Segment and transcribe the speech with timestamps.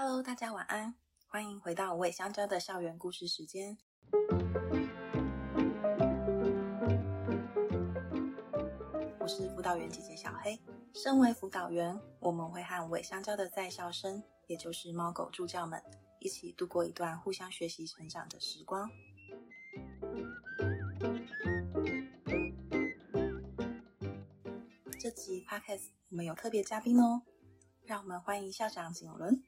[0.00, 0.94] Hello，大家晚安，
[1.26, 3.76] 欢迎回到无尾香蕉的校园故事时间。
[9.18, 10.56] 我是辅导员姐姐小黑。
[10.94, 15.82] 身为辅导员，我们会和无尾香蕉的在校生，也就是猫狗助教们，
[16.20, 18.88] 一起度过一段互相学习成长的时光。
[25.00, 27.22] 这集 Podcast 我们有特别嘉宾哦，
[27.84, 29.42] 让我们欢迎校长景伦。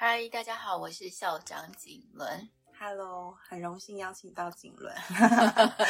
[0.00, 2.48] 嗨，大家好，我是校长景伦。
[2.78, 4.94] Hello，很荣幸邀请到景伦。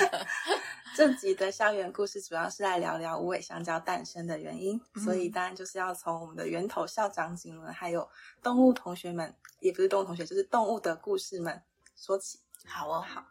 [0.96, 8.08] 这集的校园故事主要是来聊聊无尾香蕉诞生的原因，嗯、所以当然就是要从我们的源头校长景伦，还有
[8.42, 11.62] 动物同学们，也不是动物同学，就是动物的故事们
[11.94, 12.40] 说起。
[12.64, 13.22] 好哦，好。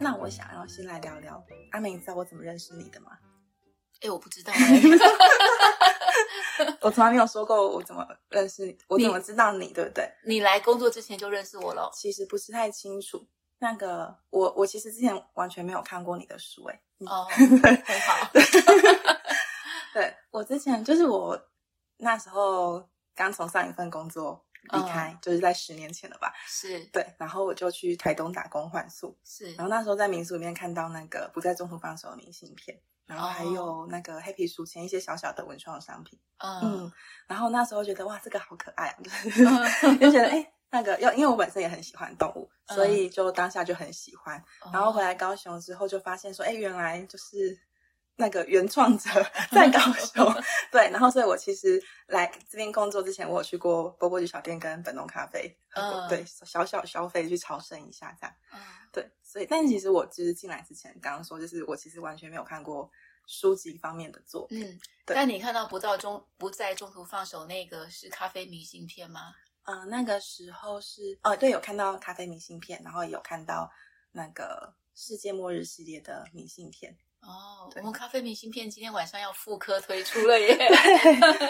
[0.00, 3.18] 那我想要先来聊聊，阿美，你知道我怎么认识你的吗？
[4.00, 4.52] 哎，我不知道。
[6.80, 10.10] 我从来没有说过我怎么认识你，我怎么知道你，你对不对？
[10.24, 11.90] 你来工作之前就认识我了？
[11.94, 13.26] 其实不是太清楚。
[13.58, 16.80] 那个，我我其实之前完全没有看过你的书，哎。
[17.00, 18.30] 哦， 很好。
[19.94, 21.38] 对，我之前就是我
[21.98, 26.32] 那时候刚从上一份工作离开，嗯、就是在十年前了吧？
[26.46, 26.78] 是。
[26.86, 29.18] 对，然后我就去台东打工换宿。
[29.24, 29.52] 是。
[29.54, 32.78] 然后那时候在民宿里面看到那个不在中途放手的明信片。
[33.10, 36.16] 然后还有那个黑皮书签，一些小小的文创商品。
[36.38, 36.92] 嗯，嗯，
[37.26, 38.96] 然后那时候觉得哇，这个好可爱，
[40.00, 44.38] 就觉得哎，那个要因为我本身也很喜欢动物，嗯、所以就当下就很喜欢。
[44.64, 47.58] 嗯、然后回来高雄之后，就发现说，哎，原来就是
[48.20, 49.10] 那个原创者
[49.50, 50.24] 在高雄。
[50.24, 58.36] 嗯、对，然后所以我其实来这边工作之前，我有去过波波橘小店跟本农咖啡，嗯，对，小小消费去朝圣一下这样。
[58.52, 58.60] 嗯，
[58.92, 59.10] 对。
[59.22, 62.90] 所以，但其实我就是进来之前，刚刚说就是我其实完全没有看过
[63.26, 64.60] 书籍方面的作品。
[64.60, 69.32] 嗯，对但你看到不到中不在中途放手那个是咖啡明信片吗？
[69.64, 73.70] 嗯、呃，那个时候是哦，对，有看到咖啡明信片，然后有看到
[74.10, 76.96] 那个世界末日系列的明信片。
[77.20, 80.56] 哦，我们咖啡明信片今天晚上要复刻推出了耶，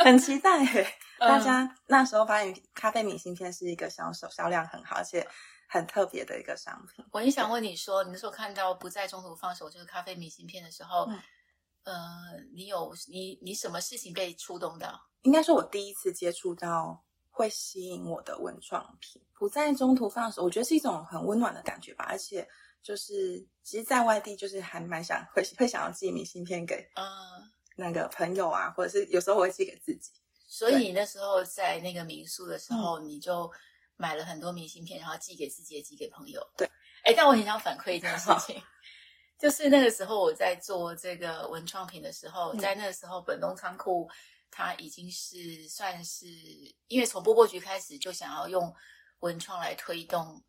[0.04, 0.64] 很期待。
[1.18, 5.26] 大家那时候发现咖啡明信片是一个销售销量很好，而且。
[5.72, 7.06] 很特别的一个商品。
[7.12, 11.04] 我也想问你说，你那时候看到不在中途放手这个咖啡明信片的时候，
[11.84, 11.94] 嗯、呃，
[12.52, 15.00] 你有你你什么事情被触动到？
[15.22, 17.00] 应该说，我第一次接触到
[17.30, 22.04] 会吸引我的文创品，不在中途放手，我觉得是一种很温暖的感觉吧。
[22.08, 22.48] 而且
[22.82, 27.04] 就是，其实，在外地就是还蛮想会会想要寄明信片给嗯
[27.76, 30.10] 那个朋友啊，或者是有时候我会寄给自己。
[30.48, 33.50] 所以你那时候在那个民宿的时候，嗯、你就。
[34.02, 36.40] 买了很多明信片，然后寄给自己，也寄给朋友。
[36.56, 36.66] 对，
[37.04, 38.58] 哎，但我很想反馈一件事情，
[39.38, 44.08] 就是那个时候我在做这个文创品的时候，嗯、在那个时候本东仓库
[44.50, 46.26] 它已经是算是，
[46.88, 48.74] 因为从波波局开始就想要用
[49.18, 50.42] 文创来推动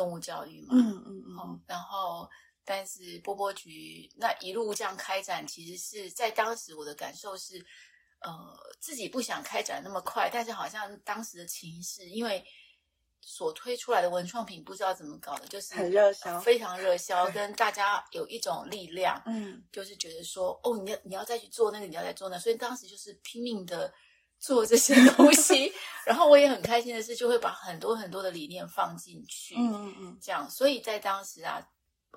[0.00, 2.28] 动物教育嘛，嗯嗯嗯、哦，然后
[2.64, 7.64] 但是波波局那一路这样开展，其实是在当时我的感受是。
[8.22, 8.30] 呃，
[8.78, 12.44] 自己不想开展那么快，但是好像当时的情势，因为
[13.22, 23.90] 所推出来的文创品不知道怎么搞的，就是很热销，非常热销，跟大家有一种力量，嗯，就是觉得说，哦，你要你要再去做那个，你要再做那个，所以当时就是拼命的
[24.40, 25.72] 做这些东西，
[26.04, 31.60] 然后我也很开心的是，就会把很多很多的理念放进去，嗯嗯嗯，这样，所以在当时啊，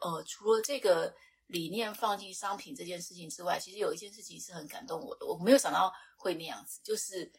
[0.02, 1.14] 呃，除了这个。
[1.48, 5.26] 理念放进商品这件事情之外，其实有一件事情是很感动我的。
[5.26, 7.32] 我没有想到会那样子，就是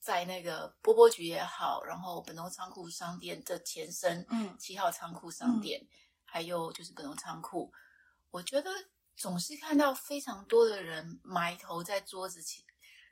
[0.00, 5.88] 在那个波波局也好，然后本农仓库商店的前身，嗯，七号仓库商店，嗯、
[6.24, 7.72] 还有就是本农仓库，
[8.30, 8.70] 我觉得
[9.16, 12.62] 总是看到非常多的人埋头在桌子前，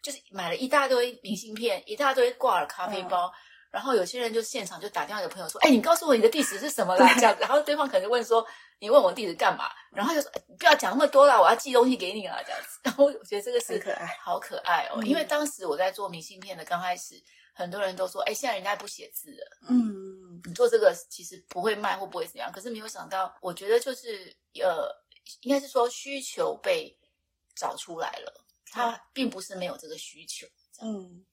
[0.05, 3.27] 就是买了一大堆明信片，一大堆挂耳咖啡包。
[3.27, 3.33] 嗯
[3.75, 8.47] 然后有些人就现场就打电话给朋友说：“哎，你告诉我你的地址是什么啦？”这样子，然后对方可能就问说
[8.79, 12.79] ：“你问我地址干嘛？”然后就说：“不要讲那么多啦，我要寄东西给你了。”这样子。
[12.85, 15.03] 然后我觉得这个是可爱，好可爱哦。
[15.03, 17.21] 因为当时我在做明信片的刚开始，
[17.53, 24.33] 很多人都说：“哎，现在人家不写字了，嗯，你做这个其实不会卖或不会怎样。”可是没有想到，我觉得就是
[24.63, 24.87] 呃，
[25.41, 26.97] 应该是说需求被
[27.57, 28.44] 找出来了，
[28.75, 30.47] 他并不是没有这个需求，
[30.83, 31.25] 嗯。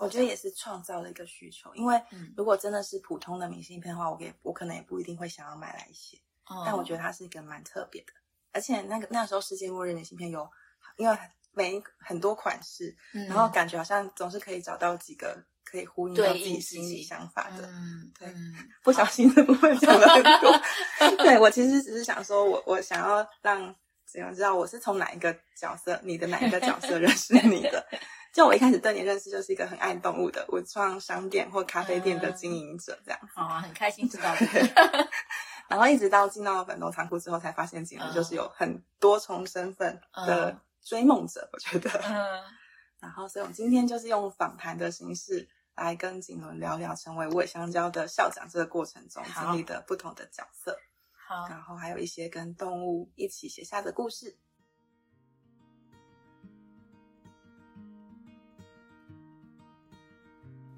[0.00, 2.02] 我觉得也是创造了一个需求，因为
[2.36, 6.18] 如果真的是普通的明信片的话，我也我可能也不一定会想要买来写。
[6.46, 8.12] 哦、但我觉得它是一个蛮特别的，
[8.50, 10.50] 而且那个那时候世界末日明信片有，
[10.96, 11.16] 因为
[11.52, 17.64] 每一很多款式，嗯、然后感觉好像总是可以找到几个可以呼应到自己心里想法的。
[17.68, 21.16] 嗯，对，嗯、不小心的部分讲了很多。
[21.22, 23.72] 对，我其实只是想说我我想要让。
[24.18, 27.84] 想要知道我是从哪一个角色，你的哪一个角色认识你的？
[28.32, 33.20] 就我一开始对你认识就是一个很爱动物的文创商店或咖啡店的经营者，这样。
[33.34, 34.46] 好啊，很开心知道的。
[35.68, 41.90] 然后一直到进到本楼仓库之后，才发现景伦就是有很多重身份的追梦者，我觉得。
[42.04, 42.42] 嗯。
[43.00, 50.76] 然后，所以我们今天就是用访谈的形式来跟景伦聊聊成为无尾香蕉的校长这个过程中经历的不同的角色。
[51.26, 51.48] 好。
[51.48, 54.38] 然后还有一些跟动物一起写下的故事。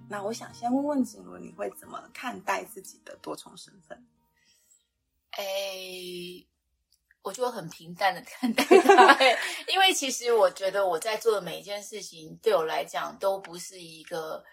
[0.08, 4.06] 那我想先问问景伦，你会怎么看待自己的多重身份？
[5.30, 5.44] 哎，
[7.22, 9.18] 我就很平淡的看待它，
[9.68, 14.44] 因为其实我觉得我在做的每一件事情，对我来讲都不是一个，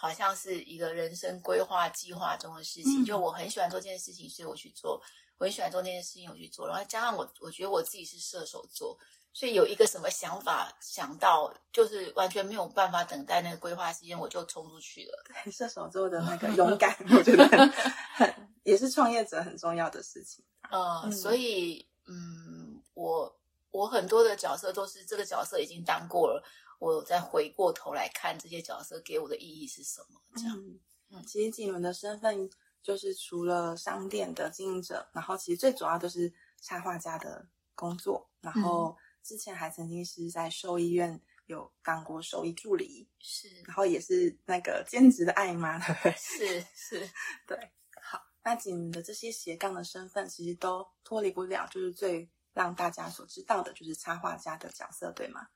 [0.00, 3.02] 好像是一个人生规划计划中的事情。
[3.02, 4.98] 嗯、就我很喜欢做这件事情，所以我去做；
[5.36, 6.66] 我很喜欢做那件事情，我去做。
[6.66, 8.98] 然后加上我，我觉得我自己是射手座，
[9.34, 15.22] 所以有一个什么想法想到，就是完全没有办法等待那个规划时间，我就冲出去了。
[15.26, 17.70] 对，射手座的那个 勇敢，我觉得很
[18.14, 18.50] 很。
[18.62, 20.44] 也是创业者很重要的事情。
[20.70, 26.44] 呃，嗯、所以，嗯，我我很多的角色都是这个角色已经当过了，
[26.80, 30.20] 我再回过头来看这些角色给我的意义是什么？
[30.34, 30.80] 这样，嗯，
[31.10, 32.50] 嗯，其实景伦的身份
[32.82, 37.46] 就是除了商店的经营者，然后其实最主要都是插画家的
[37.76, 45.78] 工作，然后之前还曾经是在兽医院有当过兽医助理，是，然后也是那个兼职的爱妈，
[46.16, 47.08] 是是，
[47.46, 47.70] 对。
[48.02, 55.46] 好那景伦的这些斜杠的身份，其实都脱离不了，就是最让大家所知道的，就是插画家的角色，对吗？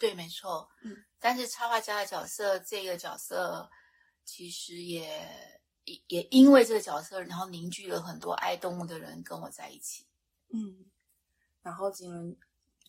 [0.00, 0.68] 对，没错。
[0.82, 3.70] 嗯，但是插画家的角色，这个角色
[4.24, 5.06] 其实也
[5.84, 10.06] 也也因为这个角色，然后凝聚了很多爱动物的人跟我在一起。
[10.52, 10.86] 嗯，
[11.62, 12.36] 然后景伦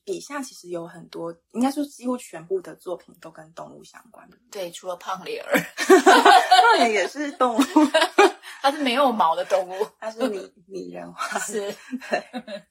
[0.03, 4.37] 笔下其实有很多，应该说几乎全部的作品都跟动物相关的。
[4.49, 5.53] 对，除了胖脸儿，
[5.85, 7.61] 胖脸也是动物。
[8.61, 11.59] 它是没有毛的动物， 它是拟拟人化，是
[12.09, 12.67] 对。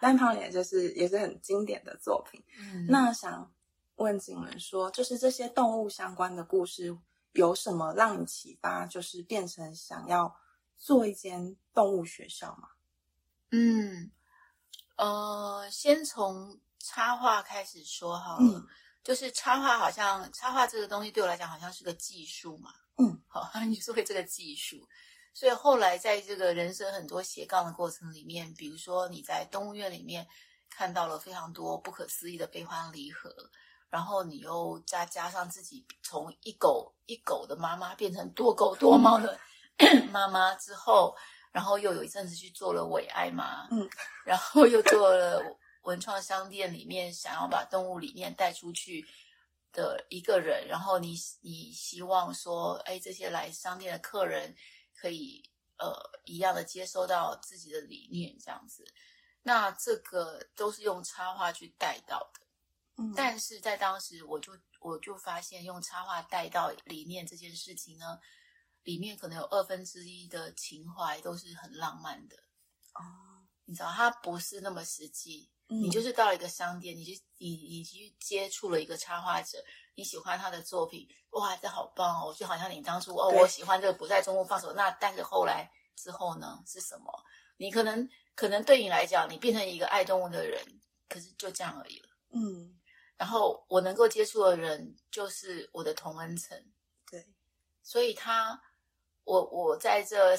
[0.00, 2.44] 但胖脸就是也是很经典的作品。
[2.58, 3.54] 嗯、那想
[4.02, 6.96] 问景文说，就是这些动物相关的故事
[7.32, 10.36] 有什么让你启发，就是变成想要
[10.76, 12.68] 做一间动物学校吗？
[13.50, 14.10] 嗯，
[14.96, 18.44] 呃，先从插画开始说好了。
[18.44, 18.66] 嗯、
[19.04, 22.70] 就是插画好像插画这个东西对我来讲好像是个技术嘛。
[22.98, 24.86] 嗯，好， 你说会这个技术。
[25.34, 30.26] 所以后来在这个人生很多斜杠的过程里面，比如说你在动物园里面
[30.68, 33.34] 看到了非常多不可思议的悲欢离合，
[33.92, 39.38] 然后你又再加上自己从一狗一狗的妈妈变成多狗多猫的
[40.10, 41.14] 妈妈之后，
[41.52, 43.86] 然后又有一阵子去做了伪爱妈，嗯，
[44.24, 45.42] 然后又做了
[45.82, 49.06] 文创商店里面想要把动物理念带出去
[49.72, 54.56] 的一个人，然后你你希望说，哎，这些来商店的客人。
[54.94, 55.42] 可以
[55.78, 55.92] 呃
[56.26, 58.84] 一样的接收到自己的理念这样子，
[59.42, 62.41] 那这个都是用插画去带到的，
[62.96, 68.18] 嗯，但是在当时我就我就发现用插画带到理念这件事情呢，
[68.82, 72.36] 里面可能有二分之一的情怀都是很浪漫的
[72.94, 79.58] 哦，你知道它不是那么实际，嗯，你就是到了一个商店，你去你你去接触了一个插画者。
[79.94, 82.34] 你喜欢他的作品，哇，这好棒哦！
[82.34, 87.12] 就好像你当初哦，我喜欢这个不在中国放手，那但是后来之后呢是什么？
[87.58, 90.64] 你可能可能对你来讲，你变成一个爱动物的人，
[91.10, 92.08] 可是就这样而已了。
[92.30, 92.80] 嗯，
[93.22, 96.60] 然后我能够接触的人就是我的同恩层，
[97.08, 97.24] 对，
[97.80, 98.60] 所以他，
[99.22, 100.36] 我我在这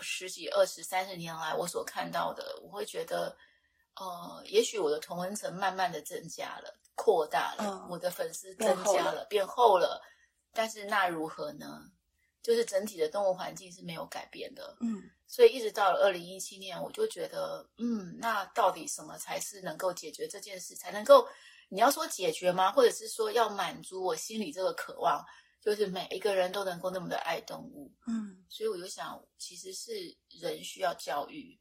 [0.00, 3.34] 十几、二十、三十年来，我所看到的，我会觉得，
[3.94, 6.78] 呃，也许我的同恩层慢慢的增加了。
[6.94, 10.02] 扩大了，嗯、我的粉丝增加了，变厚了，变厚了，
[10.52, 11.90] 但是那如何呢？
[12.42, 20.76] 就是整体的动物环境是没有改变的，嗯，所以一直到了二零一七年，我就觉得，嗯，那到底什么才是能够解决这件事？
[20.76, 21.26] 才能够
[21.68, 22.72] 你要说解决吗？
[22.72, 25.24] 或者是说要满足我心里这个渴望，
[25.60, 31.58] 就是每一个人都能够那么的爱动物，嗯，所以我就想，其实是人需要教育。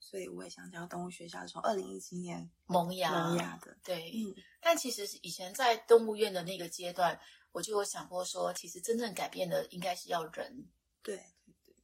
[0.00, 7.18] 所以我也想讲动物学校从二零一七年萌芽萌芽的，对，嗯，但其实以前在动物园的那个阶段，
[7.52, 10.68] 我就有想过说，其实真正改变的应该是要人，
[11.02, 11.24] 对，对，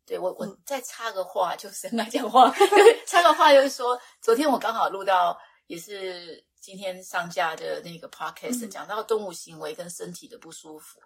[0.05, 0.19] 对。
[0.19, 2.55] 我我再插个话，就是 来讲话，
[3.09, 5.37] 插个话就是说，昨天我刚好录到，
[5.67, 11.00] 也是今天上架的那个 podcast，讲到动物行为跟身体的不舒服，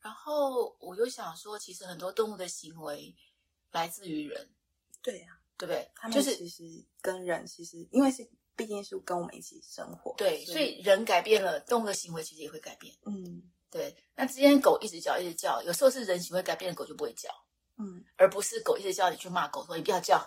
[0.00, 3.14] 然后我就想说，其实很多动物的行为
[3.72, 4.50] 来自于人，
[5.02, 5.38] 对呀。
[5.58, 5.88] 对不对？
[5.94, 6.64] 他们其实
[7.00, 12.92] 跟人其实因为是毕竟是跟我们一起生活，对，所以人改变了，动物的行为其实也会改变。
[13.06, 13.40] 嗯，
[13.70, 13.94] 对。
[14.16, 17.30] 那之前狗一直叫一直叫，有时候是人行为改变了，狗就不会叫。
[17.76, 20.20] 嗯，而不是狗一直叫你去骂狗说你不要叫，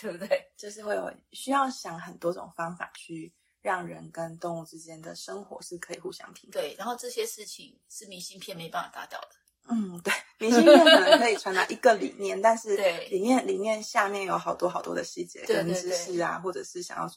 [0.00, 0.50] 对不对？
[0.56, 3.34] 就是会有需要想很多种方法去
[3.66, 6.52] 让人跟动物之间的生活是可以互相平衡。
[6.52, 9.28] 对，然后这些事情是明信片没办法达到的。
[9.68, 17.12] 嗯，对，明信片可能可以传达一个理念，但是对里面里面下面有好多好多的细节跟知识啊，或者是想要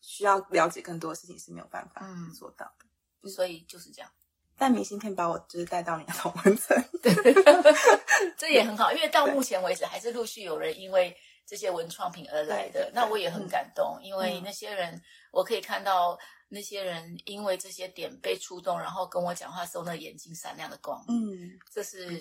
[0.00, 2.06] 需要了解更多的事情是没有办法
[2.38, 2.86] 做到的。
[3.22, 4.08] 嗯，所以就是这样。
[4.56, 7.12] 但明信片把我就是带到你的同温层，对，
[8.38, 16.18] 这也很好，因为到目前为止还是陆续有人因为这些文创品而来的，那我也很感动，嗯、因为那些人、嗯、我可以看到
[16.48, 22.18] 那些人因为这些点被触动，然后跟我讲话时候那眼睛闪亮的光，嗯，这是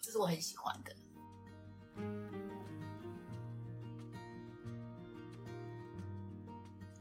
[0.00, 0.92] 这是我很喜欢的。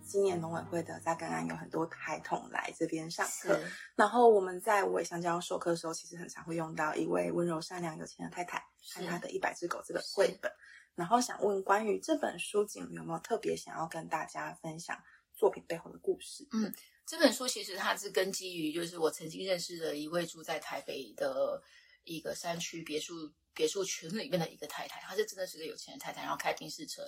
[0.05, 3.59] 今年农委会的在刚刚有很多孩童来这边上课，
[3.95, 8.59] 然后我们在无尾香蕉授课的时候，其实很常会用到一位温柔善良有钱的太太
[8.93, 10.51] 和她的一百只狗这本绘本。
[10.93, 14.95] 然后想问关于这本书，景有没有特别想要跟大家分享
[15.35, 16.47] 作品背后的故事？
[16.51, 16.73] 嗯，
[17.05, 21.61] 这本书其实它是根基于就是我曾经认识的一位住在台北的
[22.03, 27.03] 一个山区别墅别墅群里面的一个太太，她是真的是个有钱的太太，然后开宾士车。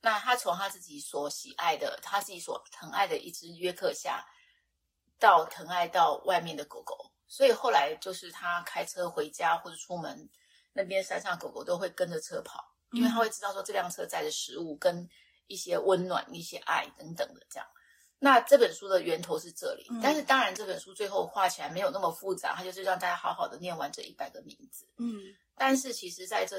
[0.00, 4.24] 那她从她自己所喜爱的，她自己所疼爱的一只约克夏，
[5.18, 10.28] 到疼爱到外面的狗狗，所以后来就是她开车回家或者出门，
[10.72, 15.08] 那边山上狗狗都会跟着车跑，因为他会知道说这辆车载的食物跟
[15.46, 17.68] 一些温暖、一些爱等等的这样。
[18.18, 24.86] 那这本书的源头是这里，但是当然这本书最后画起来没有那么复杂，它就是让大家好好的念完这一百个名字。
[24.96, 26.56] 嗯，但是其实在这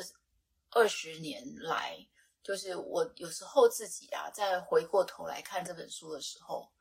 [0.71, 2.07] 二十年来。
[2.43, 6.71] 就是我有时候自己啊，在回过头来看这本书的时候，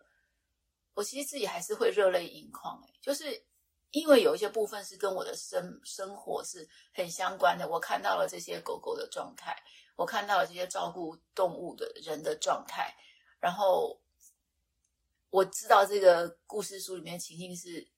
[0.94, 2.80] 我其实自己还是会热泪盈眶。
[2.86, 3.44] 哎，就是
[3.90, 7.68] 因为有一些部分是跟我的生生活是很相关的。
[7.68, 9.60] 我看到了这些狗狗的状态，
[9.96, 12.94] 我看到了这些照顾动物的人的状态，
[13.40, 14.00] 然后
[15.30, 17.88] 我知道这个故事书里面情境是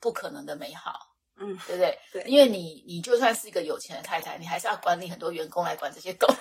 [0.00, 1.14] 不可能的美好。
[1.38, 1.98] 嗯，对不对？
[2.12, 6.26] 对，因为你你就算是一个有钱的太太，你还是要管理很多员工来管这些狗，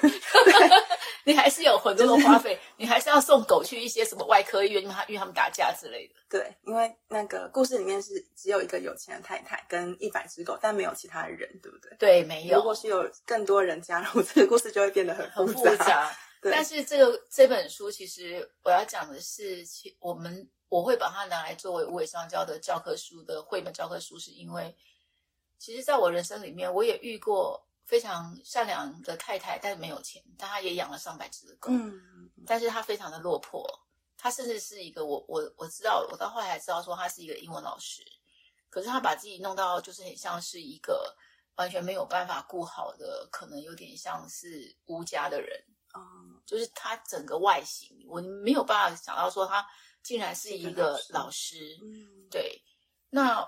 [1.25, 6.15] 你还是有很多的花费，你还是要送狗去一些什么外科医院，因为他因为他们打架之类的。
[6.29, 11.96] 对，因为那个故事里面是只有一个有钱的太太跟一百只狗，但没有其他的人，对不对？
[12.00, 12.58] 对，没有。
[12.58, 15.70] 如果是有更多人加入，这个故事就会变得很复杂。
[15.70, 16.17] 很复杂。
[16.41, 20.50] 对，但是这个这本书其实我要讲的是，其我们。
[20.67, 24.75] 我会把它拿来作为无尾香蕉的教科书的绘本教科书，是因为
[25.60, 33.65] 其实在我人生里面，我也遇过非常善良的太太，但是没有钱，但她也养了上百只的狗，嗯，但是她非常的落魄，
[34.18, 38.04] 她甚至是一个我我我知道，我到后来才知道说她是一个英文老师，
[38.70, 41.15] 可是她把自己弄到就是很像是一个
[41.56, 45.63] 完全没有办法顾好的，可能有点像是无家的人，
[45.96, 49.65] 嗯，就是她整个外形，我没有办法想到说她。
[50.06, 52.62] 竟然是一个老师，嗯，对。
[53.10, 53.39] 那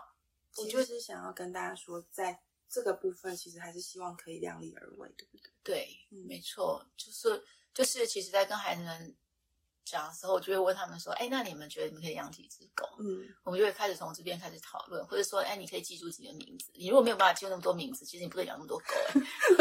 [0.55, 5.51] 我就是想要跟大家说，在这个部分，其实还是希望可以量力而为，对不对？
[5.63, 7.43] 对，嗯，没错，就是
[7.73, 9.15] 就是，其实，在跟孩子们
[9.85, 16.71] 讲的时候，我就会问他们说：“哎，那你们觉得你们可以养几只狗？”嗯，我们就会开始从这边开始讨论，或者说：“哎，你可以记住几个名字。
[16.73, 18.85] 你如果没有办法记住那么多名字，其实你不能养那么多狗。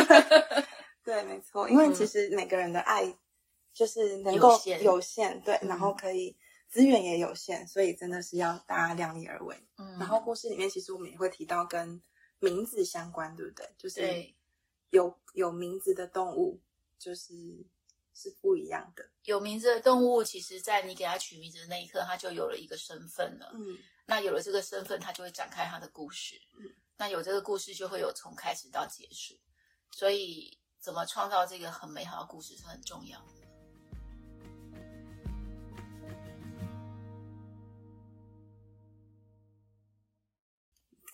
[1.04, 3.16] ”对，没错，因为其实每个人的爱
[3.72, 6.36] 就是能够有限，有限，对，然后可以。
[6.68, 9.56] 资源也有限，所以真的是要大家量力而为。
[9.78, 12.02] 嗯，然后故事里面其实我们也会提到跟
[12.38, 13.68] 名字相关，对不对？
[13.78, 14.34] 就是
[14.90, 16.60] 有有名字的动物，
[16.98, 17.34] 就是
[18.14, 19.08] 是不一样的。
[19.24, 23.50] 有名字的动物，其实在你给它取名字的那一刻，它就有了一个身份了。
[23.54, 26.40] 嗯，那有了这个身份，它就会展开它的故事。
[26.58, 29.34] 嗯，那有这个故事，就会有从开始到结束。
[29.90, 33.45] 所以，怎么创造这个很美好的故事是很重要的。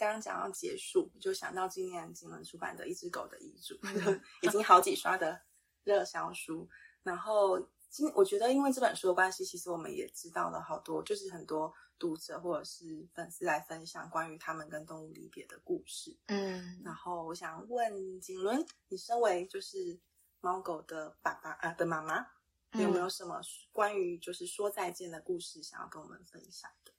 [0.02, 3.78] 刚刚讲到结束，就想到今年景伦出版的一只狗的遗嘱，
[4.42, 5.40] 已经好几刷的
[5.84, 6.68] 热销书。
[7.04, 16.18] 然后今我觉得，因为这本书的关系，其实我们也知道了好多，就是很多读者或者是粉丝来分享关于他们跟动物离别的故事。
[16.26, 20.00] 嗯，然后我想问景伦，你身为就是
[20.40, 22.26] 猫狗的爸爸啊的妈妈，
[22.72, 23.40] 你有没有什么
[23.70, 26.92] 关于就是说再见的故事想要跟我们分享的？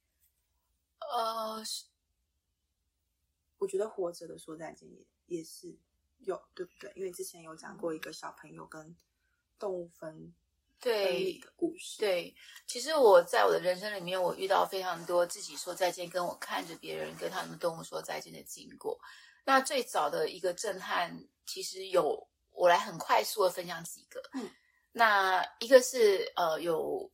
[1.02, 1.62] 呃。
[3.64, 5.74] 我觉得活着的说再见也也是
[6.20, 6.92] 有，对不对？
[6.98, 8.94] 因为之前有讲过一个小朋友跟
[9.58, 10.34] 动物分
[10.82, 11.98] 对的故事。
[12.00, 12.36] 对，
[12.68, 19.00] 其实我在我的人生里面，我遇到非常多自己说再见，跟我看着别人跟他们动物说再见的经过。
[19.46, 24.22] 那最早的一个震撼，其实有我来很快速的分享几个。
[24.34, 24.52] 嗯，
[24.92, 27.10] 那一个是呃有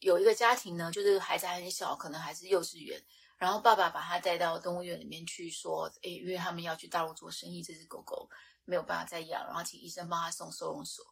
[0.00, 2.98] 有一个家庭呢，就是孩子还很小，可能还是幼稚园。
[3.38, 8.30] 然后爸爸把他带到动物园里面去，说：“诶，因为他们要去大陆做生意，这只狗狗
[8.64, 11.04] 没有办法再养，然后请医生帮他送收容所。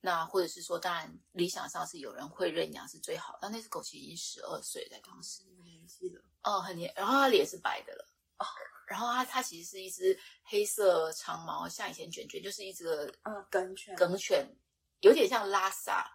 [0.00, 3.38] 那或者是说，当然理想上是有人会认养是最好。
[3.40, 8.04] 但那只狗其实已经十二岁，在当时年纪了，哦，很年，然后它脸是白的了，
[8.38, 8.46] 哦，
[8.88, 12.88] 然后它它其实是一只黑色长毛，像以前卷卷，就是一只
[13.22, 14.44] 嗯梗犬，梗犬，
[15.02, 16.10] 有点像拉萨，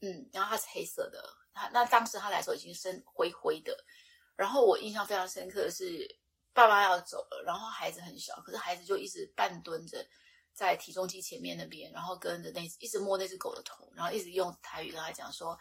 [0.00, 1.22] 嗯，然后它是黑色的，
[1.54, 3.72] 它那当时它来说已经深灰灰的。”
[4.36, 6.06] 然后我印象非常深刻的是，
[6.52, 10.06] 爸爸要走了，然后孩子很小，可是孩子就一直半蹲着
[10.52, 15.58] 在体重机前面那边，然后跟着那一直摸那只狗的头，然后一直用台语跟他讲说：“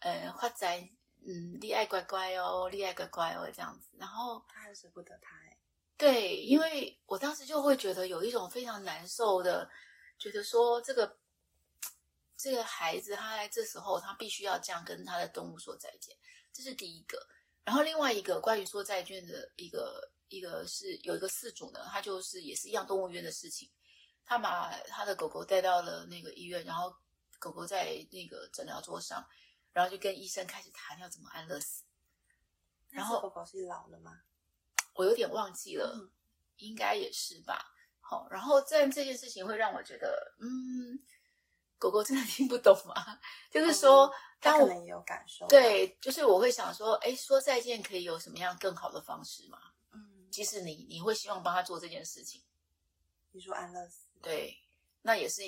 [0.00, 0.76] 呃，发仔，
[1.26, 5.58] 嗯，你爱乖乖哦，你爱乖乖哦，这样子。”然后他还舍不得他哎，
[5.96, 9.68] 对，因为我当时就会觉得有一种非常难受的，
[10.18, 11.16] 觉得说这个
[12.36, 16.16] 这个孩子他在这时候他必须要这样跟他的动物说再见，
[16.52, 17.24] 这是第一个。
[17.66, 23.68] 然后另外一个关于说债券的一个一个是有一个事主呢，他就是也是一样动物园的事情，
[24.24, 26.94] 他把他的狗狗带到了那个医院，然后
[27.40, 29.26] 狗狗在那个诊疗桌上，
[29.72, 31.82] 然后就跟医生开始谈要怎么安乐死。
[32.88, 34.20] 然后狗狗是老了吗？
[34.94, 36.08] 我有点忘记了，嗯、
[36.58, 37.74] 应该也是吧。
[38.00, 40.96] 好，然后这这件事情会让我觉得，嗯，
[41.78, 43.18] 狗狗真的 听不懂吗？
[43.50, 44.06] 就是说。
[44.06, 49.58] 嗯他可能也有感受，对，就是我会想说，哎，说再见可以有什么样更好的方式吗？
[49.92, 52.44] 嗯，即使你你会希望帮他做这件事情，
[53.32, 54.54] 你说安乐死，对，
[55.00, 55.40] 那也是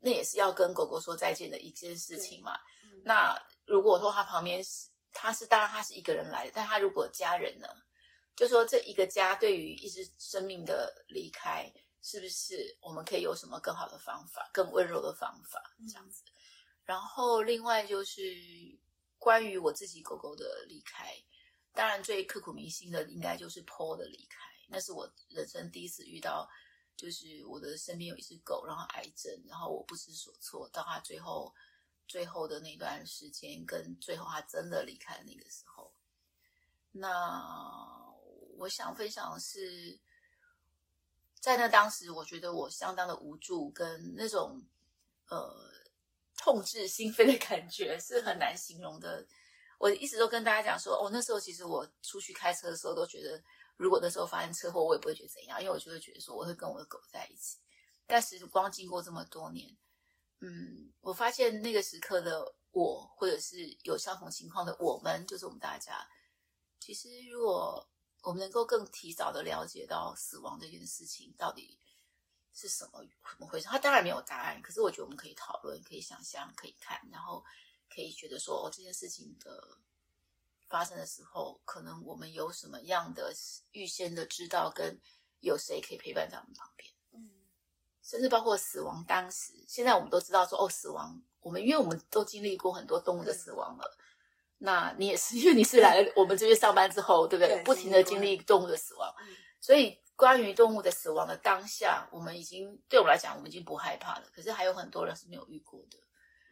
[0.00, 2.54] 那也是要跟狗狗说再见的一件事情嘛。
[2.84, 7.66] 嗯、那如果说他旁边是他是当然他是一个人来的，但他如果家人呢，
[8.36, 16.22] 就说这一个家对于一只生命的离开，是不是我们可以有什么更好的方法，更温柔的方法，这样子。
[16.26, 16.32] 嗯
[16.82, 18.20] 然后，另外就是
[19.16, 21.14] 关于我自己狗狗的离开，
[21.72, 24.40] 当然最刻骨铭心的应该就是 Paul 的离开。
[24.66, 26.48] 那是我人生第一次遇到，
[26.96, 31.54] 就是我的身边有一只狗，然后癌症，然后我不知所措，到它最后
[32.08, 35.94] 最后的那段时间，跟最后他真的离开的那个时候。
[36.90, 37.40] 那
[38.56, 39.96] 我想分享的是，
[41.40, 44.62] 在那当时，我觉得我相当的无助，跟那种
[45.28, 45.70] 呃。
[46.42, 49.26] 痛彻心扉的感觉是很难形容的。
[49.78, 53.38] 我一直都跟大家讲说，哦，那时候其实我出去开车的时候都觉得，
[53.76, 57.58] 如果那时候发生车祸，我也不会觉得怎样，因为我就会觉得说，我会跟我的狗在一起。
[58.06, 59.76] 但是光经过这么多年，
[60.38, 66.08] 嗯，我发现那个时刻的我，或者是有相同情况的我们，就是我们大家，
[66.78, 67.86] 其实如果
[68.22, 71.78] 我们能够更提早的了解到死亡这件事情到底。
[72.52, 73.68] 是什么怎么回事？
[73.68, 77.42] 他当然没有答案，可是我觉得我们可以讨论，可以想象，可以看，然后
[77.88, 79.78] 可以觉得说，哦，这件事情的
[80.68, 83.32] 发生的时候，可能我们有什么样的
[83.70, 85.00] 预先的知道，跟
[85.38, 87.30] 有谁可以陪伴在我们旁边，嗯，
[88.02, 94.04] 甚至包括死亡当时，现在我们都知道说，哦，死亡，我们因为我们都经历过很多动物的死亡了，嗯、
[94.60, 97.56] 那你也是，因为你是来了我们这边上班之后，对不对？
[97.56, 100.00] 对不停的经历动物的死亡，嗯、所以。
[100.20, 104.28] 关于动物的死亡的当下，我们已经对我们来讲，我们已经不害怕了。
[104.34, 105.96] 可是还有很多人是没有遇过的。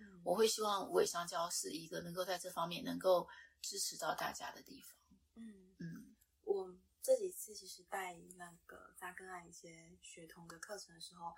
[0.00, 3.28] 嗯，我会希望无尾香蕉是一个能够在这方面能够
[3.60, 4.96] 支持到大家的地方。
[5.34, 11.30] 嗯嗯，我这几次其实带那个扎根爱一些学童的课程的时候，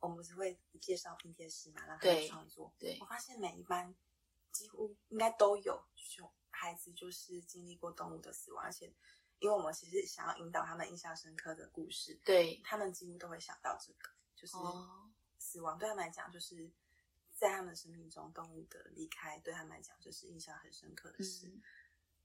[0.00, 2.74] 我们不是会介绍拼贴师嘛，让他们创作。
[2.80, 3.94] 对，对我发现每一班
[4.56, 8.92] 几乎应该都有熊孩子，就是经历过动物的死亡，而且。
[9.38, 14.56] 因为我们其实想要引导他们印象深刻的故事，对，他们几乎都会想到这个，就是
[15.36, 16.72] 死亡对他们来讲，就是
[17.34, 21.48] 在他们生命中动物的离开对他们来讲就是印象很深刻的事。
[21.48, 21.62] 嗯、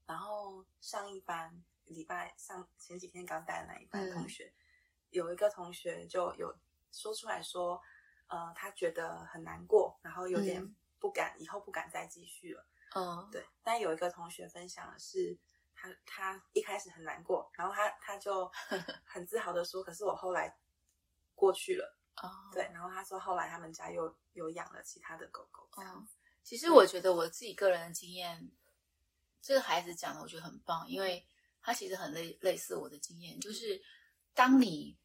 [0.06, 4.56] 然后上一班礼拜上前几天刚带的那一班同学，嗯、
[5.10, 6.58] 有一个同学就有
[6.92, 7.78] 说出来说，
[8.28, 12.64] 呃，他觉得很难过，然后有点不敢，嗯、以后不敢再继续了。
[12.94, 13.44] 嗯，对。
[13.62, 15.36] 但有一个同学分享的是。
[15.74, 18.48] 他他一开始很难过，然后他他就
[19.04, 20.56] 很自豪的说：“可是我后来
[21.34, 25.68] 过去了。”哦，对，然后他说后来他们家又有养了其他的狗狗。
[25.78, 26.06] 嗯，
[26.44, 28.48] 其实我觉得我自己个人的经验，
[29.40, 31.26] 这个孩子讲的我觉得很棒，因为
[31.60, 33.82] 他其实很类类似我的经验，就是
[34.34, 34.96] 当你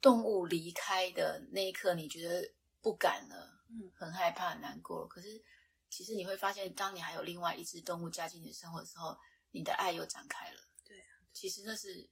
[0.00, 5.06] 动物离开的那一刻，你觉得不敢了，嗯，很害怕、很难过。
[5.08, 5.42] 可是
[5.88, 9.18] 其实你会发现，当你还有另外一只动物加进你的生活的时候，
[9.50, 10.60] 你的爱又展开了。
[10.84, 12.08] 对啊，其实那是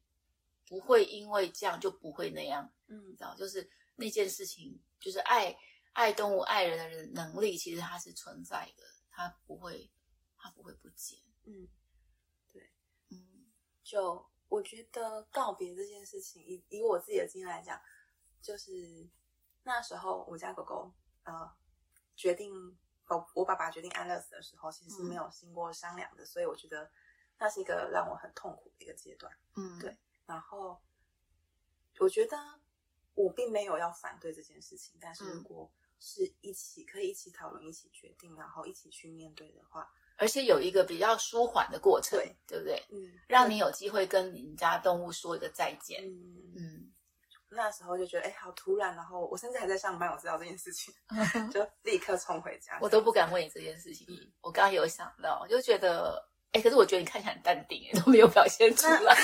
[0.66, 2.72] 不会因为这样就不会那样。
[2.86, 5.56] 嗯，你知道，就是那件事情，就是爱
[5.92, 9.90] 爱动物、爱人的人能力，其实它是存在的，它不会，
[10.36, 11.18] 它不会不见。
[11.44, 11.68] 嗯，
[12.52, 12.70] 对，
[13.10, 13.46] 嗯，
[13.82, 14.28] 就。
[14.50, 17.80] 我觉得告别这件事情，以以我自己的经验来讲，
[18.42, 19.08] 就是
[19.62, 20.92] 那时候我家狗狗
[21.24, 21.50] 呃
[22.16, 22.78] 决定，
[23.08, 26.90] 我我爸爸决定安乐死的时候，其实是没有经过商量的，嗯、所以我觉得
[27.38, 29.32] 那是一个让我很痛苦的一个阶段。
[29.56, 29.96] 嗯，对。
[30.26, 30.80] 然后
[31.98, 32.36] 我觉得
[33.14, 39.90] 我并没有要反对这件事情，但是如果是一起可以一起讨论、一起决定，然后一起去面对的话。
[40.16, 42.86] 而且有一个比较舒缓的过程，对，对不对？
[42.90, 46.04] 嗯，让你有机会跟你家动物说一个再见。
[46.04, 46.92] 嗯嗯，
[47.50, 48.94] 那时候就觉得，哎，好突然。
[48.94, 50.94] 然后我甚至还在上班，我知道这件事情，
[51.52, 52.78] 就立刻冲回家。
[52.80, 54.06] 我都不敢问你这件事情。
[54.08, 59.16] 嗯、我刚刚有想到，就觉得，哎，可是我觉得你看起来很淡定， 都没有表现出来。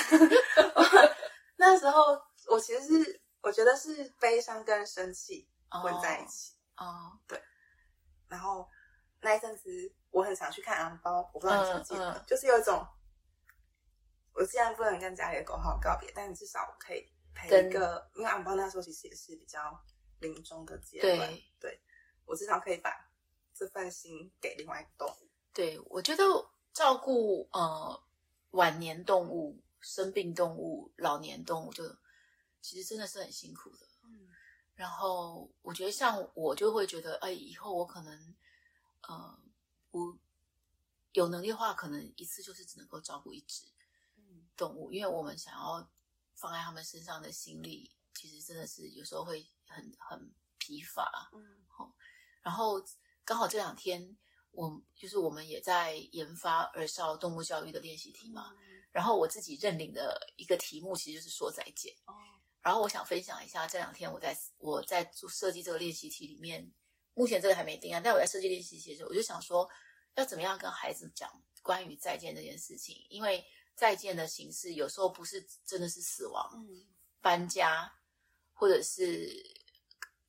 [1.57, 2.01] 那， 那时候
[2.47, 6.53] 我其实是，我觉得是悲伤跟生气混在一起。
[6.77, 7.41] 哦，哦对。
[8.27, 8.67] 然后
[9.21, 9.93] 那一阵子。
[10.09, 12.83] 我很想去看昂包，我不知道你记不记得，嗯嗯、就是有一种，
[14.33, 19.79] 我既然不能跟家里的狗好好告别，但是至少我可以陪一个，跟因为昂邦那时候其实也是比较
[20.19, 21.81] 临终的阶段，对，对，
[22.25, 22.91] 我至少可以把
[23.53, 25.29] 这份心给另外一个动物。
[25.53, 26.23] 对，我觉得
[26.73, 28.03] 照顾呃
[28.51, 31.83] 晚年动物、生病动物、老年动物，就
[32.61, 33.87] 其实真的是很辛苦的。
[34.03, 34.29] 嗯，
[34.73, 38.35] 然后我觉得像我就会觉得，哎，以后我可能
[39.07, 39.39] 呃。
[39.89, 40.19] 不
[41.13, 43.63] 有能力的话，可能一次就是只能够照顾一只
[44.55, 45.89] 动物，因为我们想要
[46.37, 51.29] 放在他们身上的心力，其实真的是有时候会很很疲乏。
[51.33, 51.93] 嗯，好，
[52.41, 52.81] 然后
[53.25, 54.17] 刚好这两天，
[54.51, 61.93] 我就是我们也在研发儿少动物教育的练习题嘛，嗯、然后我自己认领的一个题目，其实就是说再见。
[62.05, 62.13] 哦，
[62.61, 66.71] 然后我想分享一下这两天我在我在做设计这个练习题里面。
[67.19, 69.67] 目前这个还没定案，但我在设计练习题的时候，我就想说，
[70.13, 71.27] 要怎么样跟孩子讲
[71.63, 72.95] 关于再见这件事情？
[73.09, 73.43] 因为
[73.77, 76.83] 再见的形式有时候不是真的是死亡，嗯，
[77.21, 77.93] 搬家，
[78.53, 79.31] 或者是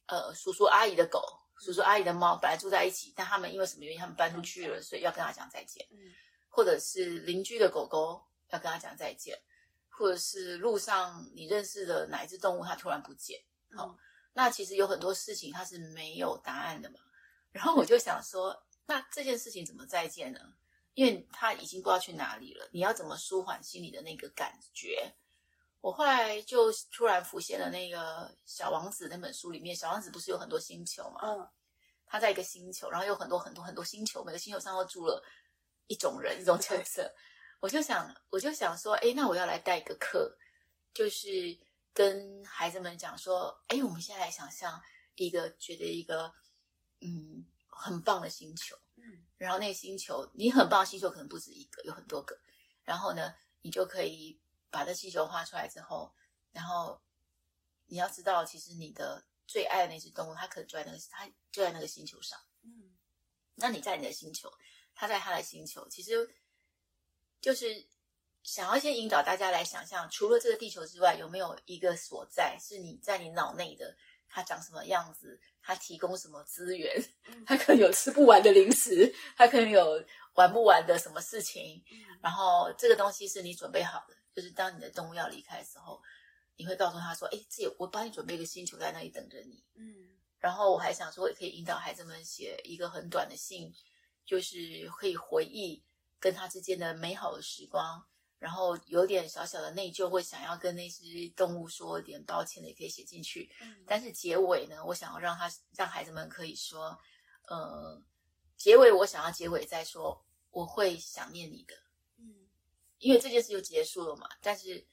[0.06, 1.20] 呃叔叔阿姨的狗、
[1.58, 5.98] 叔叔阿姨的猫本来住在一起，但他们因为什么原因他们搬出去了，所以要跟他讲再见，嗯，
[6.48, 9.36] 或者是邻居的狗狗要跟他讲再见，
[9.88, 13.42] 或者是路上你认识的哪一只动物它突然不见，
[13.74, 13.86] 好。
[13.86, 13.98] 嗯
[14.34, 17.00] 那其实有很多事情它是没有答案的嘛，
[17.50, 18.56] 然后我就想说，
[18.86, 20.38] 那这件事情怎么再见呢？
[20.98, 25.14] 因为他已经不知道去哪里了，你要怎么舒缓心里的那个感觉？
[25.80, 31.20] 我后来就突然浮现了那个《小王子》那本书里面，小王子不是有很多星球嘛？
[31.22, 31.48] 嗯，
[32.04, 35.22] 他在一个星球，然后有很多很多很多星球，每个星球上都住了
[35.86, 37.14] 一种人，一种角色。
[37.60, 40.36] 我就想，我就想说，哎，那我要来带一个课，
[40.92, 41.56] 就是。
[41.94, 44.80] 跟孩子们讲说，哎，我们现在来想象
[45.16, 46.32] 一个觉得一个
[47.00, 48.87] 嗯很棒的星球，嗯，
[49.38, 52.38] 然后那个星球你很棒的星球可能不止一个，有很多个，
[52.84, 56.12] 然后呢，你就可以把这星球画出来之后，
[56.52, 57.00] 然后
[57.86, 62.94] 你要知道，其实你的最爱的那只动物，它可能就在那个它就在那个星球上，嗯，
[63.54, 64.52] 那你在你的星球，
[64.94, 66.34] 它在它的星球，其实
[67.40, 67.88] 就是。
[68.44, 73.94] 想要先引导大家来想象，除了这个地球之外，有没有一个所在是你在你脑内的？
[74.26, 75.38] 它长什么样子？
[75.62, 77.04] 它提供什么资源？
[77.46, 80.02] 他可能有吃不完的零食，他可能有
[80.34, 81.82] 玩不完的什么事情。
[82.22, 86.00] 然后这个东西是你准备好的，就是当你的动物要离开的时候，
[86.56, 90.08] 你会告诉他说：“哎，这有我帮你准备一个星球在那里等着你。”嗯。
[90.38, 93.72] 然后我还想说，也可以引导孩子们写一个很短的信，
[94.24, 95.82] 就是可以回忆
[96.20, 98.06] 跟他之间的美好的时光。
[98.38, 103.50] 然后有点小小的内疚，会想要跟那只动物说点抱歉的，也可以写进去。
[103.60, 106.96] 嗯，但是结尾呢，我想要让他让孩子们可以说，
[107.48, 108.00] 呃，
[108.56, 111.74] 结尾我想要结尾再说，我会想念你的。
[112.18, 112.46] 嗯，
[112.98, 114.28] 因为这件事就结束了嘛。
[114.40, 114.86] 但是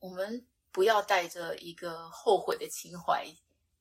[0.00, 3.24] 我们不要带着一个后悔的情怀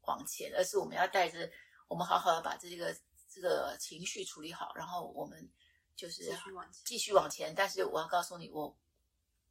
[0.03, 1.49] 往前，而是我们要带着
[1.87, 2.95] 我们好好的把这个
[3.27, 5.49] 这个情绪处理好，然后我们。
[5.99, 7.53] 就是继续往前，继续往前。
[7.53, 8.73] 但是我要告诉你，我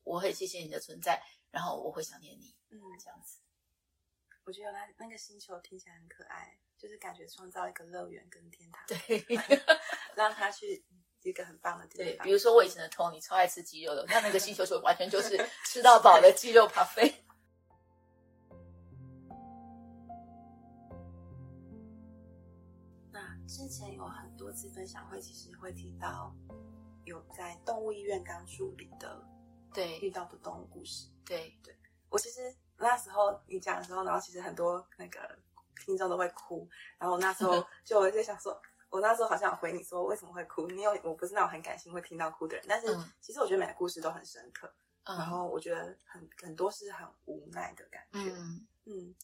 [0.02, 2.56] 我很谢谢你的存在，然后我会想念你。
[2.70, 3.38] 嗯，这样子。
[4.44, 9.22] 我觉得那那个星球听起来很可爱，就是感觉创造一个乐园跟天堂，对，
[10.16, 10.82] 让他去
[11.20, 12.06] 一个很棒的地方。
[12.06, 15.37] 对，比如说我以前的 Tony 超爱吃鸡肉的，那那个星球就完全就是
[15.68, 17.14] 吃到饱的鸡肉 buffet。
[23.48, 26.37] 之前有很多次分享会，其实会提到
[27.06, 29.26] 有在动物医院当助理的，
[29.72, 31.08] 对遇到的动物故事。
[31.24, 31.74] 对对，
[32.11, 35.37] 我其实那时候你讲的时候，然后其实很多那个
[35.82, 42.87] 听众都会哭，然后我那时候 就我就想说，我那时候好像有回你说为什么会哭，因为我不是那种很感性会听到哭的人，但是
[43.22, 44.70] 其实我觉得每个故事都很深刻，
[45.04, 49.14] 嗯、然后我觉得很很多是很无奈的感觉，嗯嗯，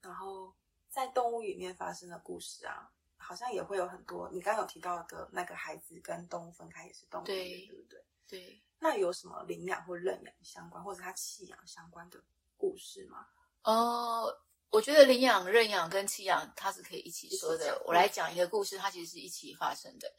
[0.00, 0.54] 然后
[0.88, 2.90] 在动物里面发生的故事啊。
[3.24, 8.04] 好像也会有很多，你刚刚有提到的那个孩子跟动物分开也是动物，对，对不对？
[8.28, 8.62] 对。
[8.78, 12.22] 那有什么领养或认养相关，或者他弃养相关的
[12.54, 13.26] 故事吗？
[13.62, 17.82] 呃，我觉得领养、认养跟弃养它是可以一起说的。
[17.86, 20.12] 我来讲一个故事，它其实是一起发生的。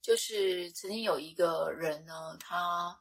[0.00, 2.96] 就是曾经有一个人呢，他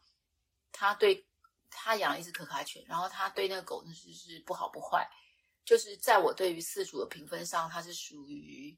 [0.72, 1.28] 他对
[1.70, 5.08] 他养了一只可卡犬，然后他对那个狗呢就是不好不坏，
[5.64, 8.76] 就是在我对于饲主的评分上，它是属于。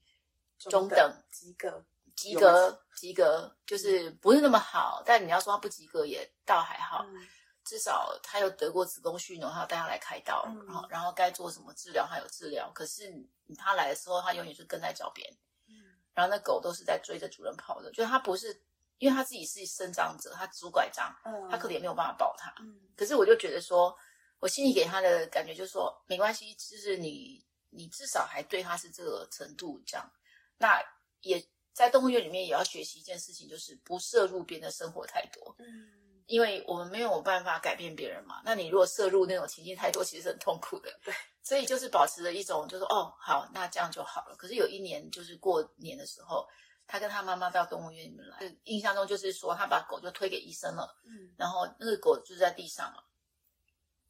[0.59, 7.27] 中等及格，及格及格，就是不是那么好，但你要说他不及格也倒还好，嗯、
[7.63, 13.09] 至少他有得过子宫蓄脓，他要带他来开刀，嗯、然后然后该做什么治疗他有治疗，可是
[13.57, 15.31] 他来的时候他永远是跟在脚边，
[15.67, 15.75] 嗯、
[16.13, 18.61] 然后那狗都是在追着主人跑的，就是他不是
[18.97, 23.95] 因为他自己是生长者，他拄拐杖，嗯、他可能也没有办法抱他，嗯、可是我就觉得说，
[24.39, 30.11] 我心里给他的感觉就是说没关系，就是你你至少还对他是这个程度这样。
[30.59, 30.79] 那
[31.21, 31.43] 也
[31.73, 35.55] 在动物园里面也要学习一件事情，就是不摄入别人的生活太多。
[35.57, 38.41] 嗯，因为我们没有办法改变别人嘛。
[38.43, 40.91] 那你如果摄入那种情境太多，其实是很痛苦的。
[41.03, 44.35] 对，所以就是保持着一种，就是哦，好，那这样就好了。
[44.35, 46.45] 可是有一年，就是过年的时候，
[46.85, 50.99] 他跟他妈妈到动物园里面来，印象中就是说他把狗就推给医生了。
[51.05, 53.01] 嗯，然后那个狗就在地上嘛，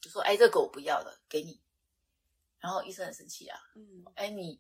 [0.02, 1.62] 就说：“哎，这个狗不要了，给你。”
[2.60, 3.60] 然后医生很生气啊。
[3.76, 4.60] 嗯，哎你。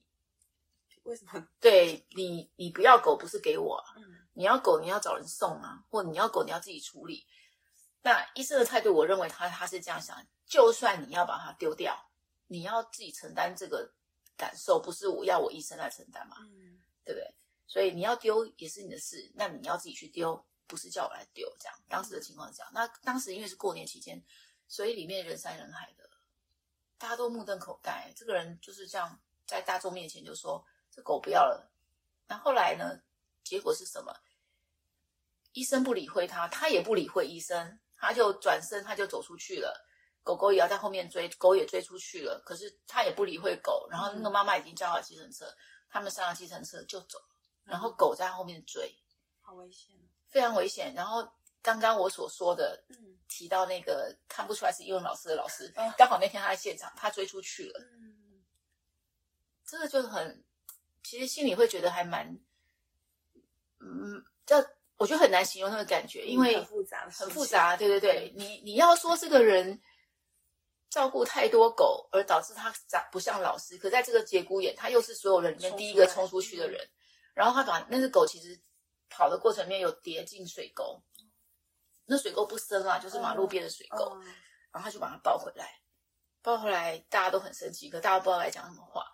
[1.10, 1.48] 为什么？
[1.60, 7.26] 对你，你不要狗不是给我，啊，嗯，你要狗你要找人送啊，或你要狗你要自己处理。
[8.02, 12.10] 那医生的态度，我认为他他是这样想：就算你要把它丢掉，
[12.48, 13.91] 你要自己承担这个
[14.38, 17.36] 感受，不是我要我医生来承担嘛，嗯，对不对？
[17.67, 21.52] 所以你要丢也是你的事，那你要自己去丢，不是叫我来丢。
[21.60, 22.72] 这样当时的情况是这样。
[22.74, 24.24] 那当时因为是过年期间，
[24.67, 26.10] 所以里面人山人海的，
[26.98, 28.13] 大家都目瞪口呆。
[28.15, 30.63] 这个人就是这样在大众面前就说。
[30.99, 31.71] 这狗不要了，
[32.27, 32.99] 那后来呢？
[33.41, 34.13] 结果是什么？
[35.53, 39.88] 医生不理会他，他也不理会医生，他就转身，他就走出去了。
[40.23, 42.39] 狗狗也要在后面追，狗也追出去了。
[42.45, 45.57] 可是他也不理会狗，然后那个妈妈已经叫好计程车，嗯、
[45.89, 47.17] 他们上了计程车就走，
[47.63, 48.93] 然后狗在后面追，
[49.41, 49.95] 好危险，
[50.27, 50.93] 非常危险。
[50.93, 51.27] 然后
[51.62, 58.43] 刚刚我所说的，嗯，提到那个看不出来是英文老师的老师，嗯、刚好那天他在现场，他追出去了，嗯，
[59.65, 60.43] 这个就很。
[61.03, 62.38] 其实心里会觉得还蛮，
[63.79, 64.55] 嗯，这
[64.97, 67.77] 我觉得很难形容那个感觉，因为很复杂，很复杂。
[67.77, 69.81] 对对对，你你要说这个人
[70.89, 76.85] 照顾太多狗，而导致他长不像老师，可在这个节骨眼，他又是所有人里面第一个冲出去的人，
[77.33, 78.59] 然后他把那只狗其实
[79.09, 81.01] 跑的过程里面有跌进水沟，
[82.05, 84.19] 那水沟不深啊，就是马路边的水沟，
[84.71, 85.79] 然后他就把它抱回来，
[86.41, 89.09] 抱回来大家都很生气，可大家不知道该讲什么话。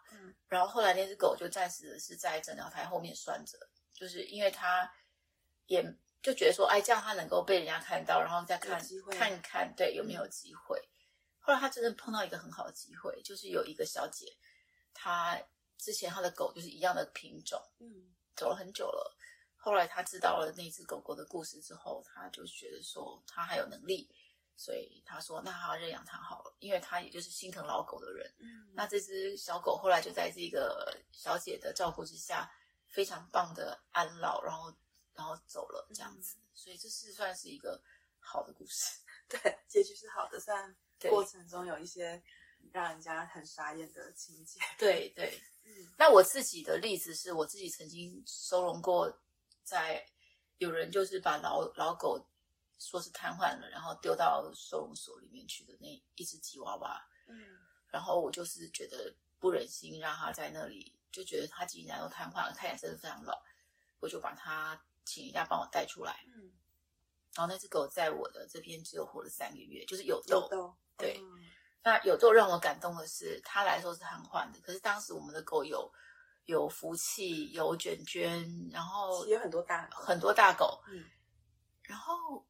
[0.47, 3.57] 然后后来那只狗就暂时是在诊疗台后面拴着，
[3.93, 4.91] 就是因为它
[5.65, 5.83] 也
[6.21, 8.81] 就觉得说，哎，这样它能够被人家看到，然后再看
[9.11, 10.81] 看看，对，有没有机会。
[11.39, 14.25] 后来他真的碰到一个很好的机会，就是有一个小姐，
[14.93, 15.39] 她
[15.77, 19.15] 之前她的狗就是一样的品种，嗯，走了很久了。
[19.55, 24.07] 后来他知道了那只狗狗的故事之后，他就觉得说他还有能力。
[24.57, 28.33] 所以他说：“那他要认养它好了，因为他也就是心疼老狗的人。
[28.39, 32.49] 嗯，那这只小狗后来就在这个小姐的照顾之下，
[32.87, 34.73] 非常棒的安老，然后
[35.13, 36.37] 然后走了这样子。
[36.39, 37.81] 嗯，所以这是算是一个
[38.19, 40.73] 好的故事， 对，结局是好的，虽然
[41.09, 42.23] 过程中有一些
[42.71, 44.59] 让人家很傻眼的情节。
[44.77, 45.93] 对 对，嗯。
[45.97, 49.21] 那我自己的例子是我自己曾经收容过，
[49.63, 50.05] 在
[50.59, 52.25] 有人就是把老老狗。”
[52.77, 57.35] 说是瘫痪了，然后丢到收容所里面去的那一只吉娃娃，嗯，
[57.87, 63.41] 然后我就是觉得不忍心让它在那里，就觉得它既然都瘫痪了，看起来真的非常老，
[63.99, 66.51] 我就把它请人家帮我带出来，嗯，
[67.33, 71.49] 然后那只狗在我的这边只有活了三个月，就是有痘，有痘，对，嗯、
[71.81, 75.89] 那有痘让我感动的是，它来说是瘫痪的，可是当时我们的狗有
[76.43, 81.05] 有福气，有卷卷，然后有很多大很多大狗，嗯，
[81.83, 82.45] 然后。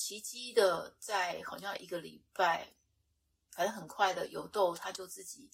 [0.00, 2.72] 奇迹的，在好像一个礼拜，
[3.50, 5.50] 反正很快的，有豆他就自己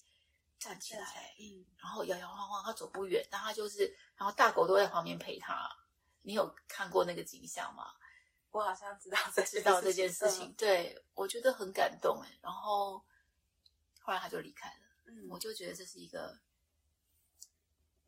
[0.57, 5.69] 站起来，嗯，然后摇摇晃晃，他走不远，但他就是，然后大狗都在旁边陪他。
[6.21, 7.93] 你有看过那个景象吗？
[8.51, 12.39] 我好像知道这知道这件事情，对，我觉得很感动哎。
[12.41, 13.03] 然后
[13.99, 16.39] 后来他就离开了，嗯，我就觉得这是一个，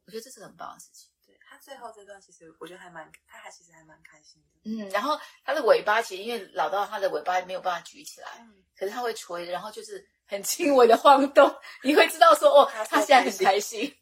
[0.06, 1.10] 我觉得这是很棒的事情。
[1.50, 4.48] 对，他最后这段，其实我觉得还蛮，他还其实还蛮开心的。
[4.64, 11.52] 嗯，然后他的尾巴其实因为老到他的尾巴没有办法举起来，嗯，可是他会垂，然后就是很轻微的晃动，
[11.84, 13.92] 你会知道说哦，他现在很开心。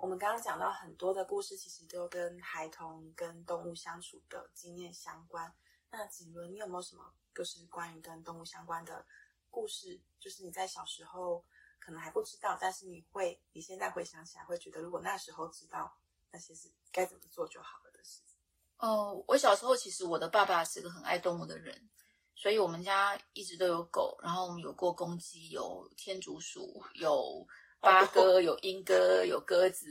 [0.00, 5.52] 我们刚刚讲到很多的故事，其实都跟孩童跟动物相处的经验相关。
[5.90, 9.04] 那景伦，你有没有什么就是关于跟动物相关的
[9.50, 10.00] 故事？
[10.18, 11.44] 就是你在小时候
[11.78, 15.96] 可能还不知道，但是你会你现在回想起来，会觉得如果那时候知道
[16.30, 18.36] 那些是该怎么做就好了的事情。
[18.78, 21.88] 哦，我小时候其实我的爸爸是个很爱动物的人，
[22.34, 27.46] 所以我们家一直都有狗，然后我们有过公鸡，有天竺鼠，有。
[27.80, 29.86] 八哥有鹰哥有鸽子，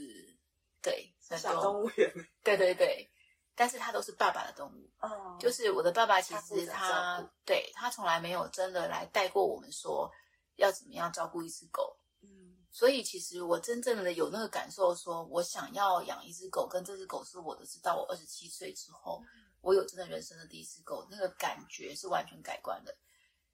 [0.82, 2.14] 对，小动物园。
[2.44, 3.10] 对对对，
[3.58, 4.90] 但是它都是爸爸的动物。
[5.02, 10.10] 哦，就是我的爸爸，其实他，他对他从来没有真的来带过我们说
[10.56, 11.98] 要怎么样照顾一只狗。
[12.22, 19.22] 嗯，所以其实我真正的有那个感受，说我想要养一只狗，跟这只狗是我的，直到我二十七岁之后，
[19.62, 22.96] 我有真的人生的第一只狗，那个感觉是完全改观的。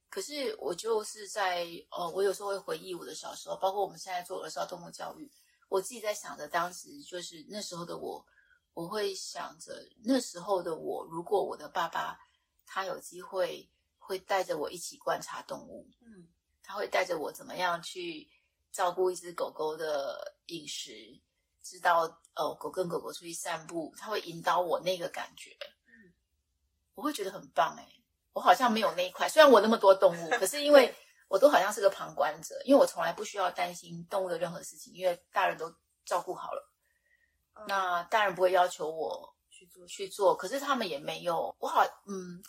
[0.10, 5.32] 可是我就是在呃，我有时候会回忆我的小时候，包括我们现在做儿少动物教育，
[5.70, 8.24] 我自己在想着当时就是那时候的我，
[8.74, 12.20] 我会想着那时候的我，如果我的爸爸
[12.66, 16.28] 他有机会会带着我一起观察动物，嗯，
[16.62, 18.30] 他会带着我怎么样去
[18.72, 21.22] 照顾一只狗狗的饮食，
[21.62, 22.04] 知道
[22.36, 25.52] 哦，狗跟狗狗出去散步，他会引导我那个感觉，
[25.86, 26.14] 嗯，
[26.96, 27.88] 我会觉得很棒哎。
[28.34, 30.92] 我好像没有那一块，虽然我那么多动物，可是因为
[31.28, 35.72] 我都好像是个旁观者，因为我从来不需要担心动物的任何事情，因为大人都
[36.04, 36.73] 照顾好了。
[37.56, 41.56] 嗯、那大人不会要求我去做去做，可是他们也没有。
[41.60, 42.44] 我好，嗯，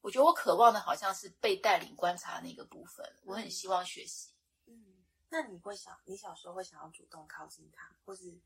[0.00, 4.30] 我觉得我渴望的好像是被带领观察那个部分，我很希望学习。
[4.66, 4.74] 嗯，
[5.28, 8.38] 那你会想，你小时候会想要主动靠近它，或是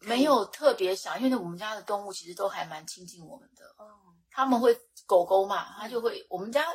[0.00, 1.20] 没有特别想？
[1.22, 3.74] 因为我们家的动物其实都还蛮亲近我们的。
[3.78, 4.00] 哦。
[4.30, 4.74] 他们会
[5.06, 6.26] 狗狗嘛，他就会。
[6.28, 6.66] 我们家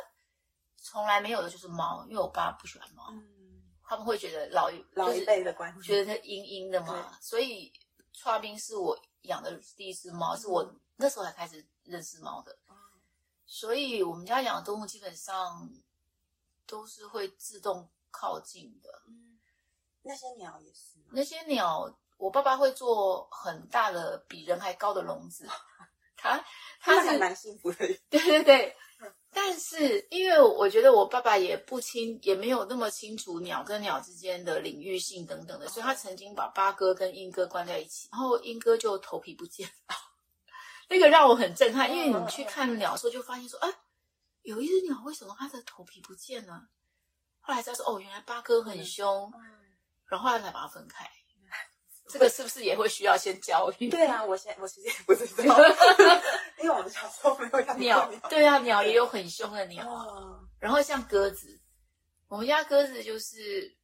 [0.78, 3.08] 从来没有的就是猫，因为我爸不喜欢猫。
[3.10, 7.18] 嗯，他们会觉得老一老一辈的关系，觉得它阴阴的嘛。
[7.20, 7.70] 所以，
[8.14, 12.56] 剉冰是我养的第一只猫，是我那时候才开始认识猫的。
[13.46, 15.68] 所以我们家养的动物基本上
[16.66, 19.02] 都是会自动靠近的。
[19.08, 19.38] 嗯，
[20.02, 20.98] 那些鸟也是。
[21.10, 25.48] 那些鸟，我爸爸会做很大的，比人还高的笼子。
[26.16, 26.44] 他
[26.80, 28.76] 他是还蛮幸福的，对 对对。
[29.32, 39.94] 但是因为我觉得我爸爸也不清，也没有那么清楚鸟跟鸟之间的领域性等等的，所以他曾经把八哥跟英哥关在一起，然后英哥就头皮不见了。
[40.88, 43.68] 那个让我很震撼，因为你去看鸟的时候就发现说，啊，
[44.42, 46.68] 有一只鸟为什么它的头皮不见了？
[47.40, 49.32] 后来才说，哦，原来八哥很凶，
[50.06, 51.08] 然后后来才把它分开。
[52.12, 53.88] 这个是不是也会需要先教育？
[53.88, 55.56] 对啊，我现我其实也不知道，
[56.60, 58.10] 因为我们小时候没有养鸟。
[58.28, 59.88] 对啊，鸟也有很凶的鸟。
[59.88, 60.40] 哦。
[60.58, 61.60] 然后像鸽子，
[62.28, 63.74] 我们家鸽子就是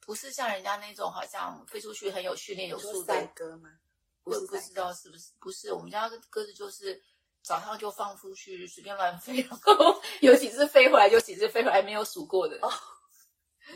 [0.00, 3.68] 不是像人家那种好像飞出去很有训练有素的鸽吗？
[4.24, 5.30] 我不，不知道是不是？
[5.38, 7.00] 不是，我们家鸽子就是
[7.42, 12.58] 早上就放出去随便乱飞，然后 有几只飞回来，有几只飞回来没有数过的。
[12.62, 12.72] 哦。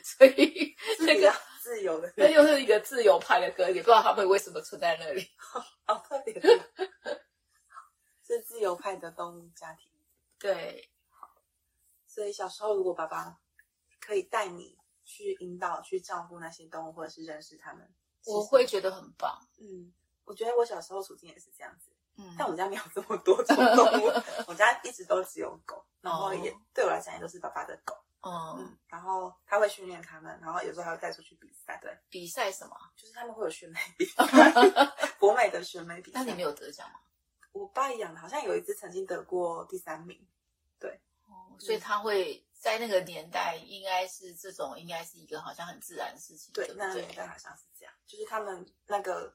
[0.02, 1.32] 所以那个。
[1.68, 5.30] 自由的，那又是一个自由派的歌，也不知道他们为什么存在那里。
[5.84, 6.48] 好特别的，
[8.24, 9.90] 是自由派的动物家庭。
[10.38, 11.28] 对，好。
[12.06, 13.38] 所以小时候，如果爸爸
[14.00, 17.86] 可以带你去引导、去照顾那些动物，或者是认识他们，
[18.24, 19.38] 我会觉得很棒。
[19.58, 19.92] 嗯，
[20.24, 21.92] 我觉得我小时候处境也是这样子。
[22.16, 24.10] 嗯，但我们家没有这么多种动物，
[24.48, 27.94] 我家一直都只有狗，然后也、哦、对我来讲也都是爸爸的狗。
[28.20, 31.78] 嗯，嗯，然后他会训练他们，然后有时候还会带出去比赛。
[31.80, 32.76] 对，比赛什么？
[32.96, 34.24] 就是他们会有选美比赛，
[35.20, 36.18] 博美的选美比赛。
[36.18, 36.98] 那你没有得奖吗？
[37.52, 40.26] 我爸养的，好像有一只曾经得过第三名。
[40.80, 46.52] 对，哦，所以他会在那个年代，应该是这种，应该是一个好像很自然的事情。
[46.52, 49.32] 对，对对那个年代好像是这样，就是他们那个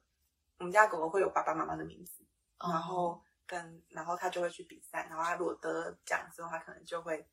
[0.58, 2.24] 我们家狗狗会有爸爸妈妈的名字，
[2.58, 7.26] 嗯、然后跟然后他就会去比赛，然后他如果得奖之后，他可能就会。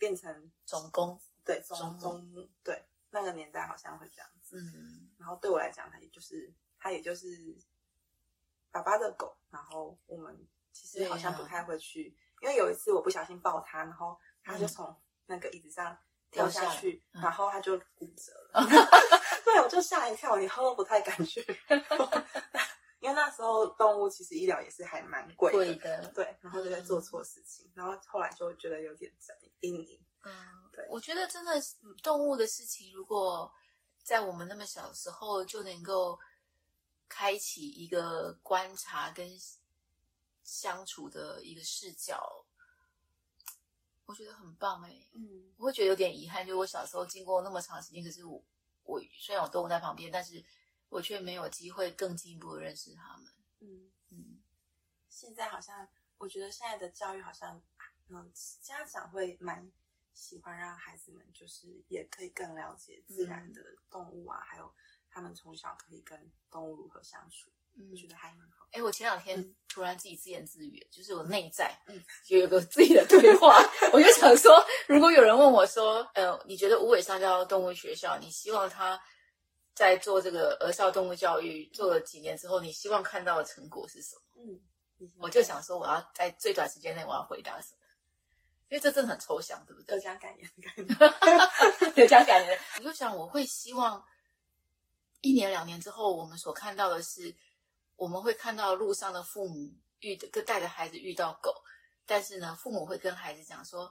[0.00, 4.56] 变成总工，对总总对，那个年代好像会这样子。
[4.56, 7.28] 嗯，然后对我来讲，它也就是它也就是
[8.70, 9.36] 爸爸的狗。
[9.50, 15.98] 然后我们其实好像不太会去，啊、因为有一次我不小心抱它，然后他就从那个椅子上
[16.30, 18.50] 跳下去，嗯、然后他就骨折了。
[18.64, 18.66] 嗯、
[19.44, 21.44] 对，我就吓一跳，以后都不太敢去，
[23.00, 26.02] 因为那时候动物其实医疗也是还蛮贵的。
[26.02, 26.12] 的。
[26.14, 29.12] 对，然后就在做错事情，嗯、然后后来就觉得有点
[29.60, 30.00] 阴影。
[30.22, 30.32] 嗯，
[30.72, 33.50] 对，我觉得真的是动物的事情，如果
[34.02, 36.18] 在我们那么小的时候就能够
[37.08, 39.28] 开启一个观察跟
[40.44, 42.44] 相处的一个视角，
[44.04, 45.08] 我觉得很棒哎。
[45.12, 48.42] 嗯，我会觉得有点遗憾，就是我小时候经过那么长时间，可是我
[48.84, 50.44] 我虽然有动物在旁边，但是
[50.90, 53.32] 我却没有机会更进一步的认识他们。
[53.60, 54.42] 嗯嗯，
[55.08, 55.88] 现在好像
[56.18, 57.62] 我觉得现在的教育好像，
[58.10, 58.30] 嗯，
[58.60, 59.72] 家长会蛮。
[60.12, 64.70] 喜欢让孩子们就是也可以更了解自然的动物啊，嗯、还有
[65.08, 68.66] 他们从小可以跟动物如何相处，嗯、我觉得还蛮好。
[68.72, 73.56] 哎，我前两天突然自己自言自语，嗯、就是我内在嗯，就有个自己的对话，
[73.94, 79.00] 我就想说，如果有人问我说，呃，你觉得无尾香蕉动物学校，你希望他
[79.80, 84.22] 在做这个儿少动物教育做了几年之后，你希望看到的成果是什么？
[84.98, 87.78] 嗯，我就想说，我要在最短时间内我要回答什么。
[88.68, 89.96] 因为这真的很抽象，对不对？
[89.96, 92.60] 得奖感言的感觉， 得奖感言。
[92.76, 94.04] 我就想，我会希望
[95.22, 97.34] 一年两年之后，我们所看到的是，
[97.96, 101.54] 我们会看到路上的父母遇跟带着孩子遇到狗，
[102.04, 103.90] 但是呢，父母会跟孩子讲说，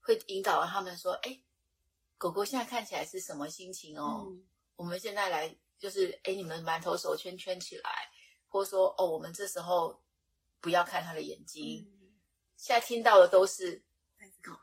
[0.00, 1.42] 会引导他们说：“哎，
[2.16, 4.24] 狗狗现在看起来是什么心情哦？
[4.28, 4.44] 嗯、
[4.76, 7.90] 我们现在来就是，哎，你们馒头手圈圈起来，
[8.48, 10.00] 或者说，哦，我们这时候
[10.60, 11.84] 不要看他的眼睛。
[12.00, 12.14] 嗯、
[12.56, 13.82] 现在听到的都是。”
[14.18, 14.58] 那狗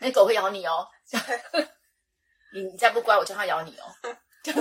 [0.00, 0.88] 那狗会咬你哦！
[2.54, 3.84] 你你再不乖，我叫它咬你哦！
[4.42, 4.52] 对，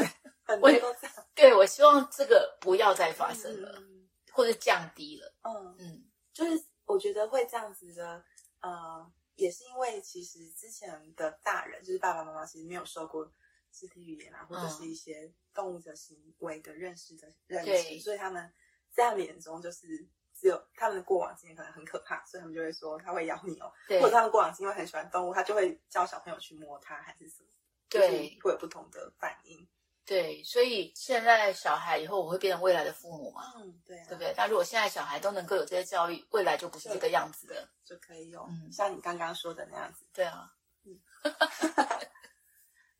[0.44, 1.28] 很多都这样。
[1.34, 5.34] 对，我希望这个不要再发生了，嗯、或者降低了。
[5.44, 8.24] 嗯嗯，嗯就是我觉得会这样子的，
[8.62, 13.32] 呃，也是因为其实之前的大人，就是爸爸妈妈，其实没有受过
[13.74, 18.54] 肢体语言啊，或者是一些动物的行为的认识的认知，对所以他们
[18.92, 20.08] 在他们眼中就是。
[20.36, 23.72] 只有他们的过往经验可能很可怕，所以他们就会说他会咬你哦。
[23.88, 27.50] 对或者他们过往经验很喜欢动物，他就会教小朋友去摸它，还是什么？
[27.88, 29.66] 对，会有不同的反应。
[30.04, 33.54] 对，所以现在小孩以后我会变成未来的父母嘛？
[33.56, 34.34] 嗯，对、啊，对不对？
[34.36, 40.04] 那如果现在小孩都能够有这些教育，未来就不是这个样子的，就可以有，嗯，像你刚刚说的那样子。
[40.12, 40.52] 对啊，
[40.84, 41.00] 嗯。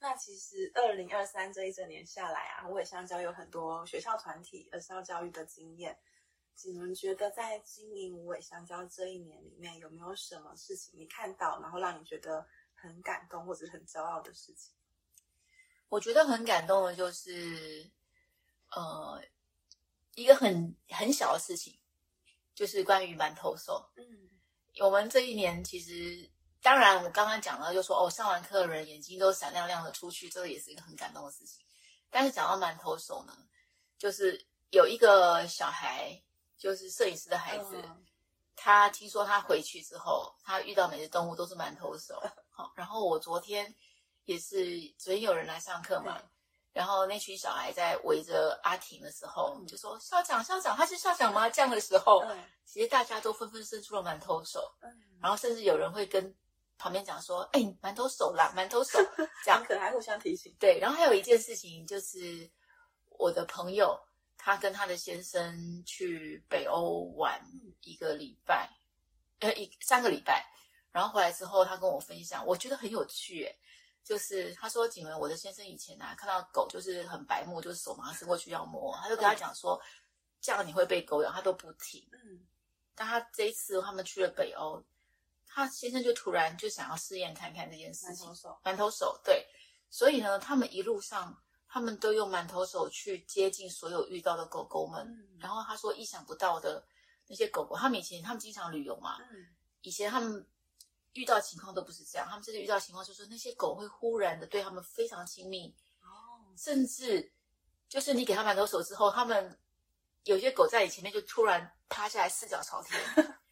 [0.04, 5.98] 那其实二零二三这一整年下来啊，五尾香蕉有很多学校团体儿少教育的经验。
[6.66, 14.74] 你们觉得在经营无尾香蕉这一年里面，有没有什么事情你看到，然后让你觉得很感动或者很骄傲的事情？
[15.88, 17.90] 我觉得很感动的就是，
[18.72, 19.24] 呃，
[20.16, 21.80] 一个很很小的事情，
[22.54, 23.90] 就是关于馒头手。
[23.96, 24.30] 嗯，
[24.82, 26.30] 我们这一年其实，
[26.64, 31.64] 当然我刚刚讲了，就说哦，上完课的人眼睛都闪亮亮的出去，这个也是一个很感动的事情。
[32.10, 33.38] 但是讲到馒头手呢，
[34.00, 36.20] 就是有一个小孩。
[36.56, 38.06] 就是摄影师的孩子，嗯、
[38.56, 42.18] 他听说他回去之后，他遇到每只动物都是馒头手。
[42.56, 43.76] 好，然后我昨天
[44.24, 46.30] 也是，昨天有人来上课嘛，嗯、
[46.72, 51.50] 然后那群小孩在围着阿婷的时候，嗯、就说校长校长，他是校长吗？
[51.50, 54.90] 这样的时候，嗯、其实大家都纷纷伸出了馒头手，嗯、
[55.22, 56.34] 然后甚至有人会跟
[56.84, 59.00] 旁边讲说：“哎，馒头手啦，馒头手。”
[59.46, 60.54] 这样可能还互相提醒。
[60.60, 62.52] 对，然后还有一件事情就是
[63.18, 63.98] 我的朋友。
[64.46, 67.42] 他跟他的先生去北欧玩
[67.80, 68.70] 一个礼拜，
[69.40, 70.46] 呃，一三个礼拜，
[70.92, 73.58] 然后回来之后，他跟我分享，我觉得很有趣，诶，
[74.04, 79.88] 就是他说，景文，我的先生以前啊，看到狗就是很白目，就是手马上伸过去要摸，他就跟他讲说，嗯、
[80.42, 82.06] 这样你会被狗咬，他都不听。
[82.12, 82.46] 嗯，
[82.96, 84.84] 但他这一次他们去了北欧，
[85.54, 89.46] 他先生就突然就想要试验看看这件事情，馒头手，馒头手，对，
[89.90, 91.38] 所以呢，他们一路上。
[91.76, 96.86] 他们都用馒头手去接近所有遇到的狗狗们，嗯、然后他说意想不到的
[97.26, 99.48] 那些狗狗，他们以前他们经常旅游嘛，嗯、
[99.82, 100.48] 以前他们
[101.14, 107.34] 遇到情况都不是这样，他们这次遇到情况就是那些狗会忽然的对他们非常亲密，哦，甚至
[107.90, 109.60] 就是你给他馒头手之后，他们
[110.26, 113.02] 有些狗在你前面就突然趴下来四脚朝天。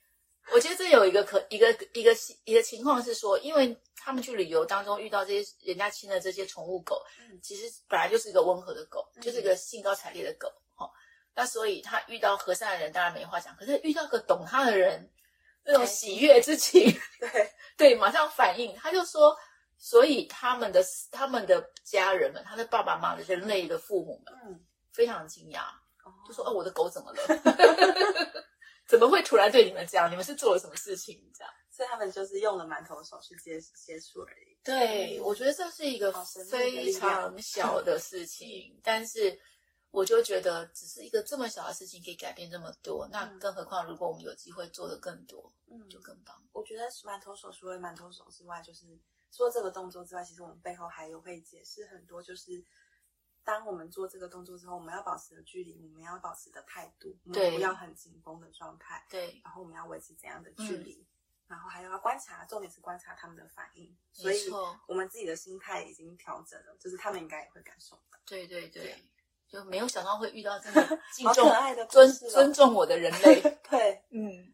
[0.54, 2.16] 我觉得这有一个可一个一个
[2.46, 10.90] 一个情况是说，因为他们去旅游当中遇到这些人家亲的这些宠物狗，嗯、其实本来就是一个温和的狗，嗯、就是一个兴高采烈的狗，哦，
[11.36, 15.10] 那所以他遇到和善的人当然没话讲，可是遇到个懂他的人，
[15.64, 17.52] 那种喜悦之情，对。
[17.78, 19.36] 对，马上反应，他就说，
[19.76, 24.60] 所以他们的他们的家人们，他的爸爸妈妈，人类的父母们，嗯，
[24.92, 25.62] 非常惊讶，
[26.04, 27.22] 哦、就说，哦，我的狗怎么了？
[28.92, 30.12] 怎么会突然对你们这样？
[30.12, 31.32] 你们是做了什么事情？
[31.34, 34.58] 这样，所以他们就是用了馒头手去接接触而已。
[34.66, 36.12] 对，我觉得这是一个
[36.50, 39.40] 非常小的事情，但是
[39.92, 46.36] 我就觉得只是一个这么小的事情可以改变这么多，那更何况如果我们有机会做的更多，嗯，就更棒。
[46.52, 48.86] 我觉得馒头手除了馒头手之外，就是
[49.30, 52.62] 做这个动作之外，其实我们背后还有会解释很多，就是。
[53.44, 59.42] 当我们做这个动作之后，我们要保持的距离，我们要保持的态度，对，我们不要很紧绷的状态，对。
[59.44, 61.08] 然后我们要维持怎样的距离，嗯、
[61.48, 63.98] 然后还要观察，重点是观察他们的反应。
[64.12, 64.50] 所以，
[64.88, 68.20] 我们自己的心态已经调整了，就是他们应该也会感受到。
[68.26, 69.06] 对对对，对
[69.48, 70.82] 就没有想到会遇到这么
[71.14, 73.42] 敬重、爱的尊尊重我的人类。
[73.70, 74.54] 对，嗯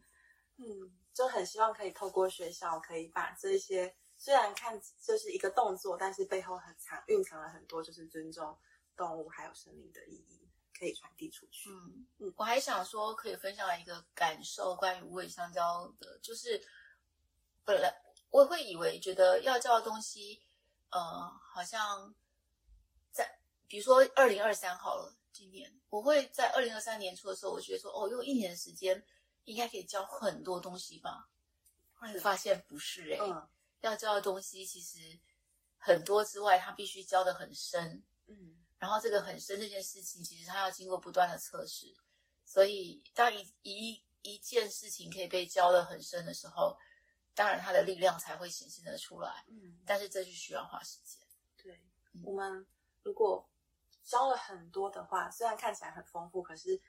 [0.56, 8.56] 嗯，就很希望可以透过学校，可以把这些虽然看就是一个动作，但是背后很藏蕴藏了很多，就是尊重。
[8.98, 10.46] 动物还有生命的意义
[10.76, 11.70] 可以传递出去。
[11.70, 16.60] 嗯嗯，我还想说，可以分享一个感受，关于无尾香蕉的，就是
[17.64, 17.94] 本来
[18.30, 20.42] 我会以为觉得要教的东西，
[20.90, 21.00] 呃，
[21.52, 22.14] 好像
[23.10, 29.04] 在比如说二零二三好了，今年我会在二零二三年初的时候，我觉得说哦，用一年的时间
[29.44, 31.28] 应该可以教很多东西吧。
[31.94, 33.48] 后来发现不是哎、欸嗯、
[33.80, 35.18] 要教的东西其实
[35.76, 38.04] 很多之外，它必须教的很深。
[38.26, 38.57] 嗯。
[38.78, 41.92] 然后这个很深这件事情，其实它要经过不断的测试，
[42.44, 46.78] 所以当一一一件事情可以被教的很深的时候，
[47.34, 49.44] 当然它的力量才会显现的出来。
[49.48, 51.20] 嗯，但是这就需要花时间。
[51.56, 52.64] 对，嗯，我们
[53.02, 53.44] 如果
[54.04, 56.80] 教了很多的话，虽然看起来很丰富，可是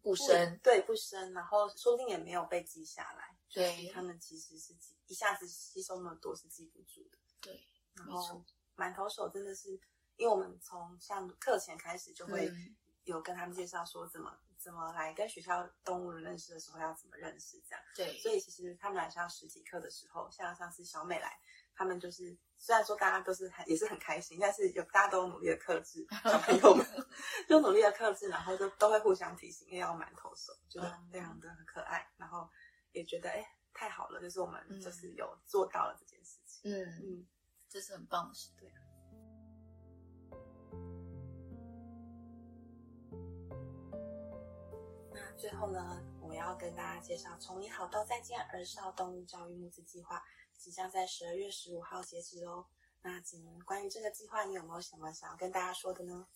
[0.00, 3.36] 不深，对，不深，然后说不定也没有被记下来。
[3.50, 7.18] 对，他们其实是记一下子吸收那么多是记不住的。
[7.40, 8.44] 对，然后
[8.76, 9.80] 满头手真的是。
[10.18, 12.52] 因为我们从像课前开始就会
[13.04, 17.82] 有跟他们介绍说怎么、嗯、怎么来跟学校动物认识的时候要怎么认识这样。
[17.94, 21.40] 对，所以其实他们来上实体课的时候，像上次小美来，
[21.72, 26.84] 他们就是虽然说大家都是很也是很开心，但是有大家都努力的克制 小朋友们，
[27.48, 32.50] 就努力的克制，然后就都会互相提醒，因为要满头手，觉得非常的很可爱，嗯、然后
[32.90, 33.42] 也觉得哎
[33.72, 36.60] 太好了，就是我们就是有做到了这件事情。
[36.64, 37.26] 嗯嗯，
[37.68, 38.68] 这是很棒的事，对。
[45.38, 50.20] 最后呢，我要跟大家介绍“从你好到再见儿少动物教育募资计划”，
[50.58, 52.66] 即将在十二月十五号截止哦。
[53.02, 56.26] 那请问关于这个计划，你有没有什么想要跟大家说的呢？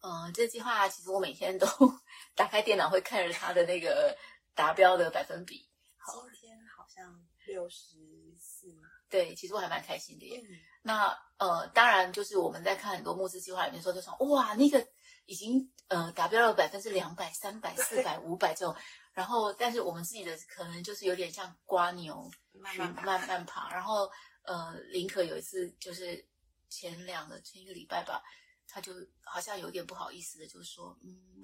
[0.00, 1.66] 嗯，这个计划其实我每天都
[2.36, 4.14] 打开电脑会看着它的那个
[4.54, 5.66] 达标的百分比。
[6.12, 7.96] 今天好像六十
[8.38, 8.82] 四嘛？
[9.08, 10.42] 对，其实我还蛮开心的耶。
[10.44, 10.48] 嗯、
[10.82, 14.86] 那呃，当然就是我们在看很多募资计划里面说，就说哇，那个。
[15.26, 18.76] 已经呃达标了百分之两百、三百、四百、五百这种，
[19.12, 23.72] 然后但是我们自己的可能就是有点像瓜牛，慢慢慢慢爬。
[23.72, 24.10] 然后
[24.42, 26.26] 呃，林可有一次就是
[26.68, 28.22] 前两个前一个礼拜吧，
[28.66, 31.42] 他就好像有点不好意思的，就是说，嗯，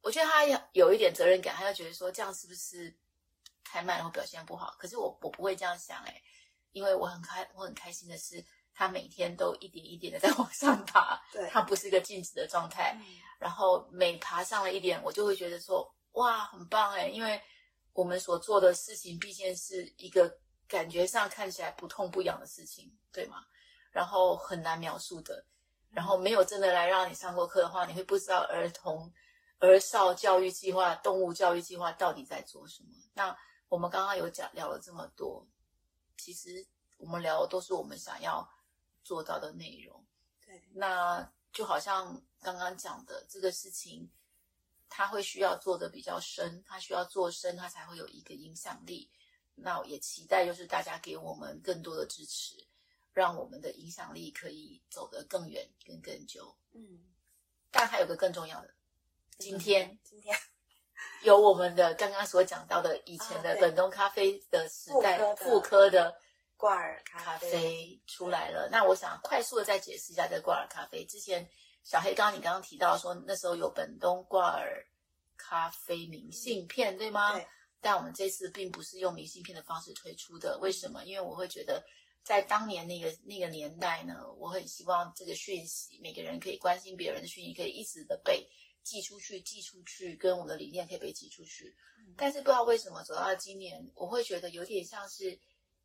[0.00, 2.96] 我觉得他要有一点责任感，他就觉得说这样是不是
[3.64, 4.76] 太慢，然后表现不好？
[4.78, 6.22] 可是我我不会这样想哎，
[6.72, 8.44] 因为我很开我很开心的是。
[8.74, 12.92] 他每天都一点一点的在往上爬， 对，他不是一个静止的状态。
[12.98, 13.06] 嗯、
[13.38, 17.06] 然后每爬上了一点，我就会觉得说，哇，很棒哎！
[17.06, 17.40] 因为
[17.92, 23.44] 我们所做的事情毕竟是一个感觉上看起来不痛不痒的事情，对吗？
[23.92, 25.46] 然后很难描述的，
[25.90, 29.12] 然后没有真的来让你上过课的话，你会不知道儿童、
[29.60, 32.88] 儿少教育计划、动物教育计划到底在做什么。
[33.12, 33.36] 那
[33.68, 35.46] 我们刚刚有讲聊了这么多，
[36.16, 36.66] 其实
[36.96, 38.48] 我们聊的都是我们想要。
[39.04, 40.04] 做到的内容，
[40.44, 44.10] 对，那就好像刚刚讲的这个事情，
[44.88, 49.08] 他会需要做的比较深，他需要做深，他才会有一个影响力。
[49.54, 52.56] 那我也期待就是大家给我们更多的支持，
[53.12, 56.56] 让我们的影响力可以走得更远、更更久。
[56.72, 57.04] 嗯，
[57.70, 58.74] 但还有个更重要的，
[59.38, 60.36] 今天今天
[61.22, 66.16] 有我们的刚刚所讲到的以前的本东咖啡的时代复科的。
[66.64, 71.04] 挂耳咖啡，出来了，那我想快速的再解释一下这个挂耳咖啡。
[71.04, 71.46] 之前
[71.82, 74.82] 小黑刚刚你刚刚提到说那时候有本东挂耳
[75.36, 77.34] 咖啡明信片，对吗？
[77.34, 77.46] 对。
[77.82, 81.04] 但我们这次并不是用明信片的方式推出的，为什么？
[81.04, 81.84] 因为我会觉得
[82.22, 88.48] 在当年那个那个年代呢，我很希望这个讯息，每个人可以关心别人的讯息，可以一直的被
[88.82, 91.76] 寄出去，寄出去，跟我们的理念可以被寄出去。
[91.98, 92.14] 嗯。
[92.16, 95.38] 但是不知道为什么走到今年，我会觉得有点像是。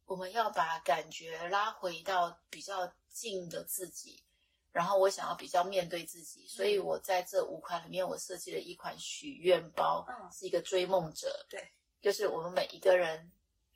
[0.10, 4.24] 我们要把感觉拉回到比较近的自己，
[4.72, 10.04] 然后我想要比较面对自己，所以我在这五款里面，我设计了一款许愿包，
[10.34, 13.32] 是一个追梦者，对，就是我们每一个人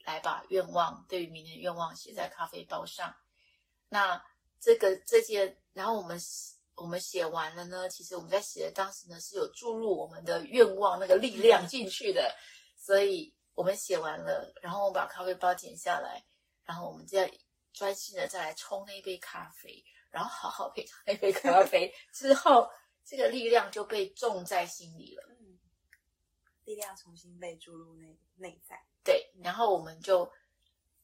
[0.06, 3.16] 来把愿望对于明年的愿望写在咖啡包上。
[3.90, 4.20] 那
[4.60, 6.20] 这个这件，然后我们
[6.74, 12.36] 我们写完了呢，其实我们在写的当时呢是有注入我们的愿望那个力量进去的，
[12.76, 16.26] 所以我们写完了，然后我把咖啡包剪下来，
[16.64, 17.32] 然后我们再
[17.72, 22.70] 专心的再来冲那一杯咖啡，然后好好配上那杯咖 啡之后，
[23.04, 25.24] 这个力量就被种在心里了。
[25.40, 25.60] 嗯，
[26.64, 28.80] 力量重新被注入内内在。
[29.04, 30.32] 对，然后我们就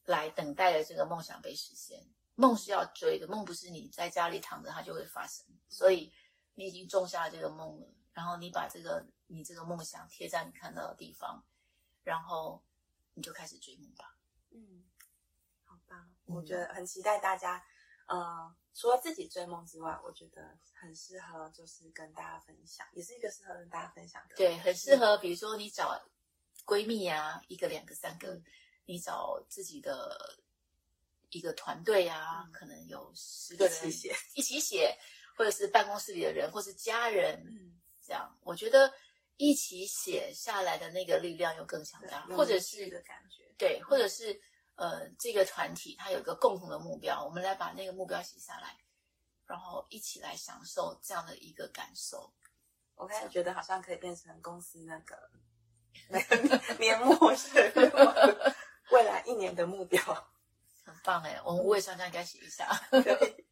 [0.04, 2.00] 来等待着这个梦想被实现。
[2.34, 5.44] 梦是要追的，梦不是你在家里躺着它就会发生。
[5.68, 6.10] 所以
[6.54, 11.44] 你已经种下了这个梦了，然后你把这个你这个梦想贴在你看到的地方，
[12.02, 12.62] 然后
[13.14, 14.16] 你就开始追梦吧。
[14.50, 14.84] 嗯，
[15.64, 16.08] 好吧！
[16.26, 17.64] 我觉得很期待大家。
[18.06, 24.34] 呃，除了自己追梦之外，我觉得很适合就是跟大家分享，也是一个适合跟大家分享的。
[24.34, 25.96] 对，很适合，比如说你找
[26.66, 28.44] 闺蜜啊，一个、两个、三个，嗯、
[28.86, 30.40] 你找自己的
[31.30, 34.98] 一个团队啊，嗯、可能有十个人一起写，一起写，
[35.36, 38.92] 或者是办公室里的人，或是家人，嗯，这样，我觉得
[39.40, 44.40] 一起写下来的那个力量又更强大，或者是的感觉，对，或者是。
[44.76, 48.74] 呃，这个团体它有一个共同的目标，我们来把那个目标写下来，
[49.44, 52.32] 然后一起来享受这样的一个感受。
[52.94, 55.30] 我开始觉得好像可以变成公司那个
[56.08, 57.50] 那个年末是
[58.90, 60.02] 未来一年的目标，
[60.82, 61.38] 很棒哎！
[61.44, 62.66] 我们五位商家应该写一下。
[62.90, 63.46] 对，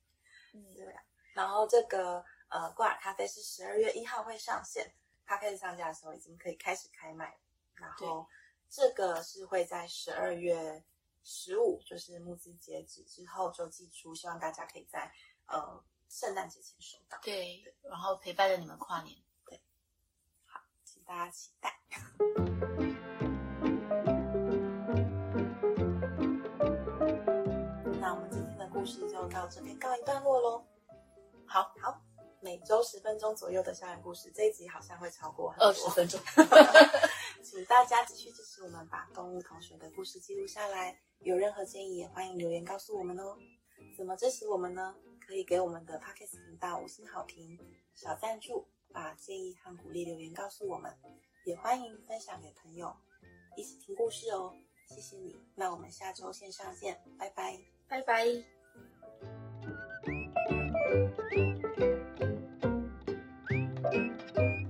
[0.54, 1.02] 嗯，对啊。
[1.34, 4.90] 然后这个呃，挂耳咖啡是十二月一号会上线，
[5.28, 7.38] 它开始上架的时候已经可以开始开卖，
[7.74, 8.26] 然后
[8.68, 10.82] 这个是会在十二月。
[11.30, 15.12] 十五就是募资截止之后就寄出，希望大家可以在
[15.44, 17.18] 呃圣诞节前收到。
[17.22, 19.14] 对，对，然后陪伴着你们跨年。
[19.44, 19.60] 对，
[20.46, 21.78] 好，请大家期待。
[28.00, 30.64] 那我们今天的故事就到这边告一段落喽。
[31.44, 32.00] 好好，
[32.40, 36.20] 每周十分钟左右的校园故事，这一集好像会超过二十分钟。
[37.42, 40.98] 请大家继续支持我们，把动物同学的故事记录下来。
[41.20, 43.36] 有任何建议也欢迎留言告诉我们哦。
[43.96, 44.94] 怎么支持我们呢？
[45.26, 47.58] 可以给我们的 Podcast 频道五星好评、
[47.94, 50.94] 小赞助，把建议和鼓励留言告诉我们。
[51.44, 52.94] 也欢迎分享给朋友，
[53.56, 54.54] 一起听故事哦。
[54.88, 57.58] 谢谢你，那我们下周线上见，拜拜，
[57.88, 58.24] 拜拜。
[63.88, 64.67] Obrigado.